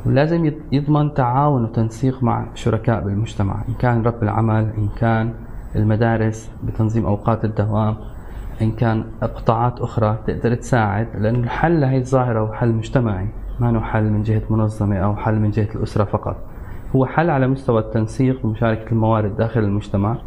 ولازم 0.06 0.46
يض- 0.50 0.62
يضمن 0.72 1.14
تعاون 1.14 1.64
وتنسيق 1.64 2.24
مع 2.24 2.46
شركاء 2.56 3.04
بالمجتمع 3.04 3.64
إن 3.70 3.74
كان 3.74 4.04
رب 4.04 4.24
العمل 4.24 4.70
إن 4.78 4.90
كان 4.98 5.34
المدارس 5.78 6.52
بتنظيم 6.64 7.06
أوقات 7.06 7.46
الدوام 7.46 7.96
إن 8.62 8.72
كان 8.72 9.04
قطاعات 9.22 9.82
أخرى 9.82 10.18
تقدر 10.28 10.56
تساعد 10.56 11.08
لأن 11.20 11.36
الحل 11.36 11.82
لهي 11.82 11.98
الظاهرة 11.98 12.40
هو 12.40 12.54
حل 12.54 12.70
مجتمعي 12.72 13.28
ما 13.60 13.78
هو 13.78 13.82
حل 13.82 14.04
من 14.04 14.24
جهة 14.24 14.42
منظمة 14.50 14.98
أو 14.98 15.16
حل 15.16 15.36
من 15.36 15.52
جهة 15.52 15.68
الأسرة 15.76 16.04
فقط. 16.04 16.36
هو 16.96 17.06
حل 17.06 17.30
على 17.30 17.48
مستوى 17.48 17.80
التنسيق 17.80 18.46
ومشاركة 18.46 18.92
الموارد 18.92 19.38
داخل 19.38 19.60
المجتمع. 19.60 20.18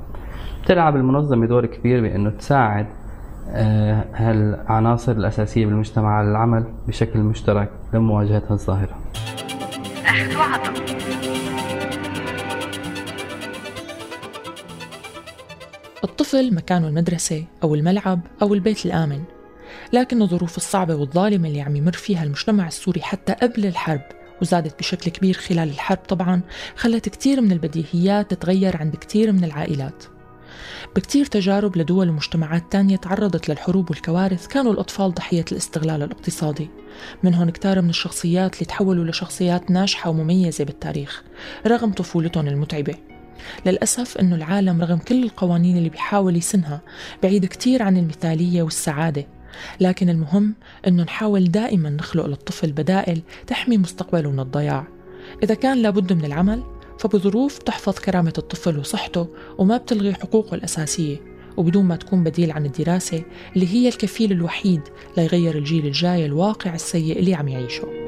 تلعب 0.66 0.96
المنظمة 0.96 1.46
دور 1.46 1.66
كبير 1.66 2.00
بأنه 2.02 2.30
تساعد 2.30 2.86
آه، 3.52 4.04
هالعناصر 4.14 5.12
الأساسية 5.12 5.66
بالمجتمع 5.66 6.08
على 6.08 6.30
العمل 6.30 6.64
بشكل 6.88 7.18
مشترك 7.18 7.70
لمواجهة 7.94 8.42
هالظاهرة 8.50 8.94
الطفل 16.04 16.54
مكانه 16.54 16.88
المدرسة 16.88 17.44
أو 17.62 17.74
الملعب 17.74 18.20
أو 18.42 18.54
البيت 18.54 18.86
الآمن. 18.86 19.22
لكن 19.92 20.22
الظروف 20.22 20.56
الصعبة 20.56 20.94
والظالمة 20.94 21.48
اللي 21.48 21.60
عم 21.60 21.76
يمر 21.76 21.92
فيها 21.92 22.24
المجتمع 22.24 22.66
السوري 22.66 23.00
حتى 23.02 23.32
قبل 23.32 23.66
الحرب 23.66 24.02
وزادت 24.42 24.78
بشكل 24.78 25.10
كبير 25.10 25.34
خلال 25.34 25.68
الحرب 25.68 25.98
طبعا 25.98 26.40
خلت 26.76 27.08
كتير 27.08 27.40
من 27.40 27.52
البديهيات 27.52 28.30
تتغير 28.30 28.76
عند 28.76 28.96
كتير 28.96 29.32
من 29.32 29.44
العائلات. 29.44 30.04
بكتير 30.96 31.26
تجارب 31.26 31.76
لدول 31.76 32.08
ومجتمعات 32.08 32.72
تانية 32.72 32.96
تعرضت 32.96 33.48
للحروب 33.48 33.90
والكوارث 33.90 34.46
كانوا 34.46 34.72
الأطفال 34.72 35.14
ضحية 35.14 35.44
الاستغلال 35.52 36.02
الاقتصادي. 36.02 36.70
منهم 37.22 37.50
كتار 37.50 37.80
من 37.82 37.90
الشخصيات 37.90 38.54
اللي 38.54 38.64
تحولوا 38.66 39.04
لشخصيات 39.04 39.70
ناجحة 39.70 40.10
ومميزة 40.10 40.64
بالتاريخ 40.64 41.22
رغم 41.66 41.92
طفولتهم 41.92 42.46
المتعبة. 42.46 43.09
للأسف 43.66 44.18
أنه 44.18 44.36
العالم 44.36 44.80
رغم 44.80 44.98
كل 44.98 45.24
القوانين 45.24 45.76
اللي 45.76 45.88
بيحاول 45.88 46.36
يسنها 46.36 46.80
بعيد 47.22 47.46
كتير 47.46 47.82
عن 47.82 47.96
المثالية 47.96 48.62
والسعادة 48.62 49.26
لكن 49.80 50.08
المهم 50.08 50.54
أنه 50.86 51.02
نحاول 51.02 51.44
دائما 51.44 51.90
نخلق 51.90 52.26
للطفل 52.26 52.72
بدائل 52.72 53.22
تحمي 53.46 53.78
مستقبله 53.78 54.30
من 54.30 54.40
الضياع. 54.40 54.86
إذا 55.42 55.54
كان 55.54 55.78
لابد 55.82 56.12
من 56.12 56.24
العمل 56.24 56.62
فبظروف 56.98 57.58
تحفظ 57.58 57.98
كرامة 57.98 58.32
الطفل 58.38 58.78
وصحته 58.78 59.28
وما 59.58 59.76
بتلغي 59.76 60.14
حقوقه 60.14 60.54
الأساسية 60.54 61.16
وبدون 61.56 61.84
ما 61.84 61.96
تكون 61.96 62.24
بديل 62.24 62.52
عن 62.52 62.66
الدراسة 62.66 63.22
اللي 63.54 63.68
هي 63.68 63.88
الكفيل 63.88 64.32
الوحيد 64.32 64.80
ليغير 65.16 65.58
الجيل 65.58 65.86
الجاي 65.86 66.26
الواقع 66.26 66.74
السيء 66.74 67.18
اللي 67.18 67.34
عم 67.34 67.48
يعيشه. 67.48 67.99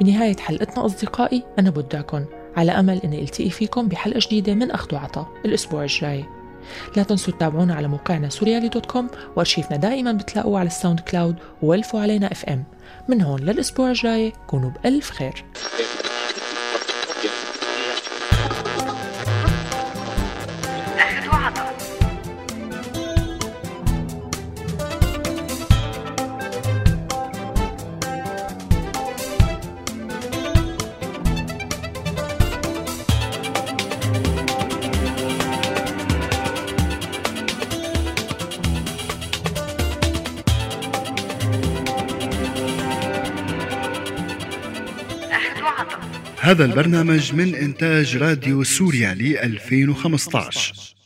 بنهاية 0.00 0.36
حلقتنا 0.36 0.86
أصدقائي 0.86 1.42
أنا 1.58 1.70
بودعكم 1.70 2.24
على 2.56 2.72
أمل 2.72 3.00
أني 3.04 3.22
ألتقي 3.22 3.50
فيكم 3.50 3.88
بحلقة 3.88 4.20
جديدة 4.26 4.54
من 4.54 4.70
أخذ 4.70 4.94
وعطاء 4.94 5.28
الأسبوع 5.44 5.82
الجاي. 5.82 6.24
لا 6.96 7.02
تنسوا 7.02 7.32
تتابعونا 7.32 7.74
على 7.74 7.88
موقعنا 7.88 8.28
سوريالي 8.28 8.68
dot 8.68 8.86
com 8.86 9.08
وأرشيفنا 9.36 9.76
دائما 9.76 10.12
بتلاقوه 10.12 10.58
على 10.58 10.66
ال 10.66 11.00
SoundCloud 11.00 11.36
والفوا 11.62 12.00
علينا 12.00 12.32
FM 12.32 12.64
من 13.08 13.22
هون 13.22 13.40
للأسبوع 13.40 13.88
الجاي 13.88 14.32
كونوا 14.46 14.70
بألف 14.70 15.10
خير. 15.10 15.44
هذا 46.48 46.64
البرنامج 46.64 47.34
من 47.34 47.54
إنتاج 47.54 48.16
راديو 48.16 48.64
سوريالي 48.64 49.42
2015 49.42 50.97